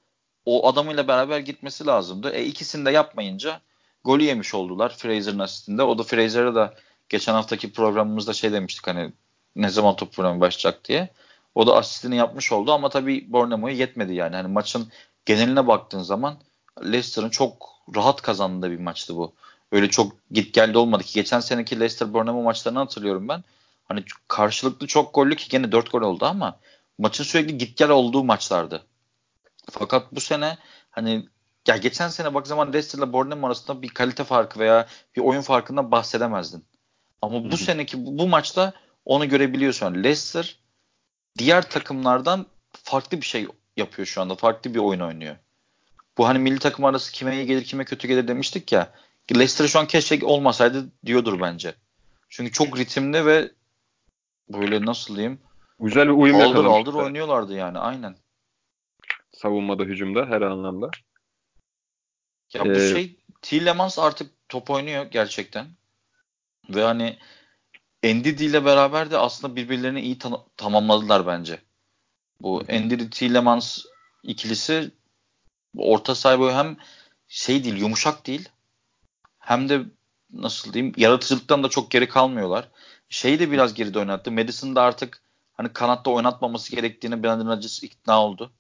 [0.46, 2.32] o adamıyla beraber gitmesi lazımdı.
[2.32, 3.62] E ikisini de yapmayınca
[4.04, 5.84] golü yemiş oldular Fraser'ın asistinde.
[5.84, 6.74] O da Fraser'a da
[7.10, 9.12] geçen haftaki programımızda şey demiştik hani
[9.56, 11.10] ne zaman top programı başlayacak diye.
[11.56, 14.36] O da asistini yapmış oldu ama tabii Bournemouth'a yetmedi yani.
[14.36, 14.92] Hani maçın
[15.26, 16.38] geneline baktığın zaman
[16.84, 19.34] Leicester'ın çok rahat kazandığı bir maçtı bu.
[19.72, 21.14] Öyle çok git geldi olmadı ki.
[21.14, 23.44] Geçen seneki Leicester Bournemouth maçlarını hatırlıyorum ben.
[23.88, 26.60] Hani karşılıklı çok gollü ki gene 4 gol oldu ama
[27.02, 28.86] maçın sürekli git gel olduğu maçlardı.
[29.72, 30.58] Fakat bu sene
[30.90, 31.26] hani
[31.68, 35.42] ya geçen sene bak zaman Leicester ile Bournemouth arasında bir kalite farkı veya bir oyun
[35.42, 36.66] farkından bahsedemezdin.
[37.22, 37.58] Ama bu Hı-hı.
[37.58, 38.74] seneki bu, bu maçta
[39.06, 40.04] onu görebiliyorsun.
[40.04, 40.60] Leicester
[41.38, 42.46] diğer takımlardan
[42.84, 43.48] farklı bir şey
[43.78, 44.36] yapıyor şu anda.
[44.36, 45.36] Farklı bir oyun oynuyor.
[46.18, 48.94] Bu hani milli takım arası kime iyi gelir kime kötü gelir demiştik ya.
[49.32, 51.76] Leicester şu an keşke olmasaydı diyordur bence.
[52.30, 53.52] Çünkü çok ritimli ve
[54.50, 55.40] böyle nasıl diyeyim
[55.82, 58.16] Güzel bir uyum aldır aldır oynuyorlardı yani aynen.
[59.32, 60.90] Savunmada, hücumda her anlamda.
[62.54, 65.68] Ya ee, bu şey Tillemans artık top oynuyor gerçekten.
[66.70, 67.18] Ve hani
[68.04, 71.62] Endidi ile beraber de aslında birbirlerini iyi ta- tamamladılar bence.
[72.42, 73.86] Bu Endidi Tillemans
[74.24, 74.92] ikilisi
[75.78, 76.78] orta sahibi hem
[77.28, 78.50] şey değil, yumuşak değil.
[79.40, 79.82] Hem de
[80.34, 82.72] nasıl diyeyim, yaratıcılıktan da çok geri kalmıyorlar.
[83.10, 84.32] Şeyi de biraz geri oynattı.
[84.32, 85.22] Madison da artık
[85.54, 88.52] hani kanatta oynatmaması gerektiğini Brandon Rodgers ikna oldu.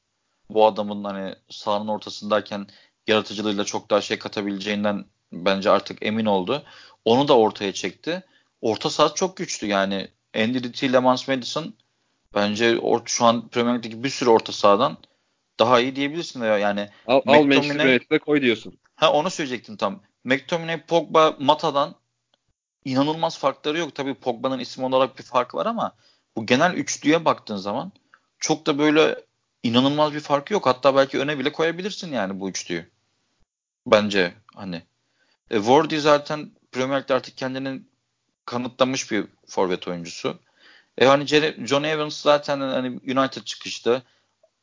[0.49, 2.67] Bu adamın hani sahanın ortasındayken
[3.07, 6.63] yaratıcılığıyla çok daha şey katabileceğinden bence artık emin oldu.
[7.05, 8.23] Onu da ortaya çekti.
[8.61, 10.07] Orta saha çok güçlü yani.
[10.35, 11.73] Andy Tillemans Madison
[12.35, 14.97] bence or, şu an Premier Lig'deki bir sürü orta sahadan
[15.59, 16.57] daha iyi diyebilirsin ya.
[16.57, 18.77] Yani al, al Manchester koy diyorsun.
[18.95, 20.01] Ha onu söyleyecektim tam.
[20.23, 21.95] McTominay, Pogba, Mata'dan
[22.85, 23.95] inanılmaz farkları yok.
[23.95, 25.95] Tabii Pogba'nın isim olarak bir fark var ama
[26.35, 27.91] bu genel üçlüye baktığın zaman
[28.39, 29.25] çok da böyle
[29.63, 30.65] inanılmaz bir farkı yok.
[30.65, 32.89] Hatta belki öne bile koyabilirsin yani bu üçlüyü.
[33.87, 34.81] Bence hani.
[35.51, 37.81] E, Wardy zaten Premier Lig'de artık kendini
[38.45, 40.39] kanıtlamış bir forvet oyuncusu.
[40.97, 41.27] E hani
[41.67, 44.03] John Evans zaten hani United çıkıştı.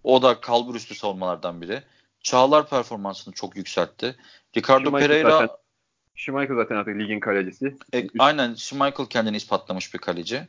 [0.04, 1.82] O da kalbur üstü savunmalardan biri.
[2.20, 4.16] Çağlar performansını çok yükseltti.
[4.56, 5.56] Ricardo Schmeichel Pereira zaten,
[6.14, 7.76] Schmeichel zaten artık ligin kalecisi.
[7.94, 10.48] E, aynen Schmeichel kendini ispatlamış bir kaleci.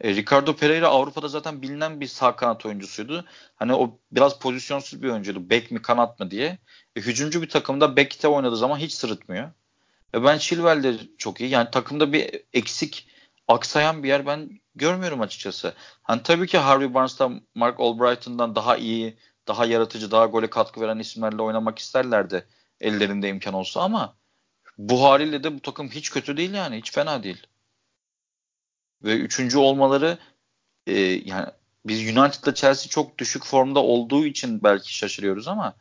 [0.00, 3.24] E, Ricardo Pereira Avrupa'da zaten bilinen bir sağ kanat oyuncusuydu.
[3.56, 5.50] Hani o biraz pozisyonsuz bir oyuncuydu.
[5.50, 6.58] Bek mi kanat mı diye.
[6.96, 9.50] E, hücumcu bir takımda bekte oynadığı zaman hiç sırıtmıyor.
[10.14, 11.50] E, ben Chilwell de çok iyi.
[11.50, 13.08] Yani takımda bir eksik
[13.48, 15.74] aksayan bir yer ben görmüyorum açıkçası.
[16.02, 19.16] Hani tabii ki Harvey Barnes'ta Mark Albrighton'dan daha iyi,
[19.48, 22.46] daha yaratıcı, daha gole katkı veren isimlerle oynamak isterlerdi
[22.80, 24.16] ellerinde imkan olsa ama
[24.78, 26.76] bu haliyle de bu takım hiç kötü değil yani.
[26.78, 27.46] Hiç fena değil
[29.04, 30.18] ve üçüncü olmaları
[30.86, 31.46] e, yani
[31.84, 35.76] biz United'la Chelsea çok düşük formda olduğu için belki şaşırıyoruz ama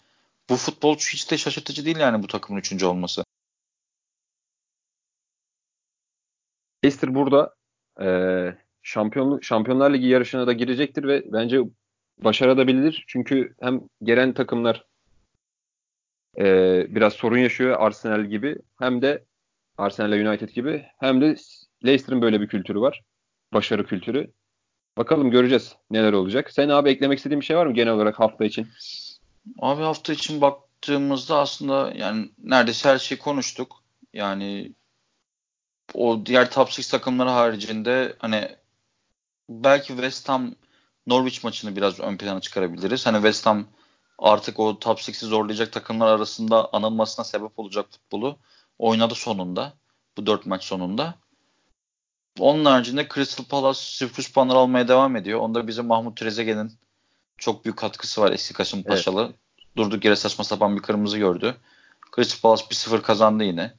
[0.49, 3.23] bu futbol hiç de şaşırtıcı değil yani bu takımın üçüncü olması.
[6.83, 7.55] Leicester burada
[8.01, 8.07] e,
[8.81, 11.59] şampiyon, Şampiyonlar Ligi yarışına da girecektir ve bence
[12.17, 13.03] başarabilir.
[13.07, 14.85] Çünkü hem gelen takımlar
[16.37, 16.45] e,
[16.95, 19.25] biraz sorun yaşıyor Arsenal gibi hem de
[19.77, 21.35] Arsenal United gibi hem de
[21.85, 23.03] Leicester'ın böyle bir kültürü var
[23.53, 24.33] başarı kültürü.
[24.97, 26.51] Bakalım göreceğiz neler olacak.
[26.51, 28.67] Sen abi eklemek istediğin bir şey var mı genel olarak hafta için?
[29.59, 33.83] Abi hafta için baktığımızda aslında yani neredeyse her şeyi konuştuk.
[34.13, 34.73] Yani
[35.93, 38.55] o diğer top 6 takımları haricinde hani
[39.49, 40.55] belki West Ham
[41.07, 43.05] Norwich maçını biraz ön plana çıkarabiliriz.
[43.05, 43.67] Hani West Ham
[44.19, 48.37] artık o top 6'i zorlayacak takımlar arasında anılmasına sebep olacak futbolu
[48.79, 49.73] oynadı sonunda.
[50.17, 51.15] Bu dört maç sonunda.
[52.39, 55.39] Onun haricinde Crystal Palace sürpriz puanlar almaya devam ediyor.
[55.39, 56.71] Onda bizim Mahmut Trezeguet'in
[57.37, 59.21] çok büyük katkısı var eski Kasımpaşalı.
[59.21, 59.35] Evet.
[59.77, 61.55] Durduk yere saçma sapan bir kırmızı gördü.
[62.15, 63.73] Crystal Palace 1-0 kazandı yine.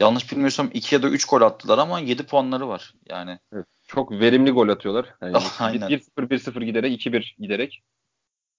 [0.00, 2.94] Yanlış bilmiyorsam 2 ya da 3 gol attılar ama 7 puanları var.
[3.08, 5.14] Yani evet, çok verimli gol atıyorlar.
[5.22, 5.88] Yani Aynen.
[5.88, 7.82] 1-0 1-0 giderek 2-1 giderek.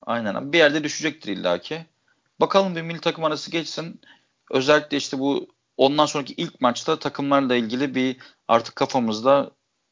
[0.01, 0.53] Aynen.
[0.53, 1.85] Bir yerde düşecektir illaki.
[2.39, 4.01] Bakalım bir milli takım arası geçsin.
[4.51, 5.47] Özellikle işte bu
[5.77, 8.17] ondan sonraki ilk maçta takımlarla ilgili bir
[8.47, 9.51] artık kafamızda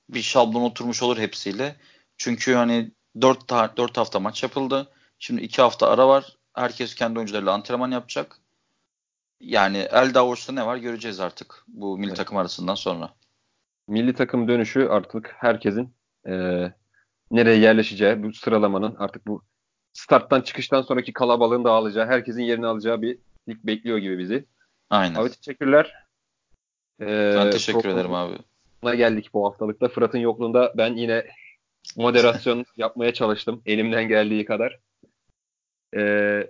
[0.10, 1.76] bir şablon oturmuş olur hepsiyle.
[2.18, 2.91] Çünkü hani
[3.22, 4.91] 4, 4 hafta maç yapıldı.
[5.20, 6.38] Şimdi 2 hafta ara var.
[6.54, 8.38] Herkes kendi oyuncularıyla antrenman yapacak.
[9.39, 12.18] Yani elde avuçta ne var göreceğiz artık bu milli evet.
[12.18, 13.14] takım arasından sonra.
[13.88, 15.93] Milli takım dönüşü artık herkesin
[16.28, 16.34] e,
[17.32, 19.43] nereye yerleşeceği, bu sıralamanın artık bu
[19.93, 23.18] starttan çıkıştan sonraki kalabalığın dağılacağı, herkesin yerini alacağı bir
[23.49, 24.45] lig bekliyor gibi bizi.
[24.89, 25.16] Aynen.
[25.16, 25.93] Abi teşekkürler.
[27.02, 28.38] Ee, ben teşekkür ederim abi.
[28.84, 29.88] Geldik bu haftalıkta.
[29.88, 31.26] Fırat'ın yokluğunda ben yine
[31.95, 33.62] moderasyon yapmaya çalıştım.
[33.66, 34.80] Elimden geldiği kadar.
[35.95, 36.49] Ee,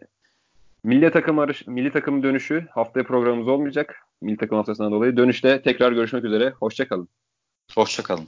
[0.84, 3.96] milli takım arış, milli takım dönüşü haftaya programımız olmayacak.
[4.22, 5.18] Milli takım haftasından dolayı.
[5.18, 6.50] Dönüşte tekrar görüşmek üzere.
[6.50, 7.10] Hoşçakalın.
[7.76, 8.28] Hoşçakalın.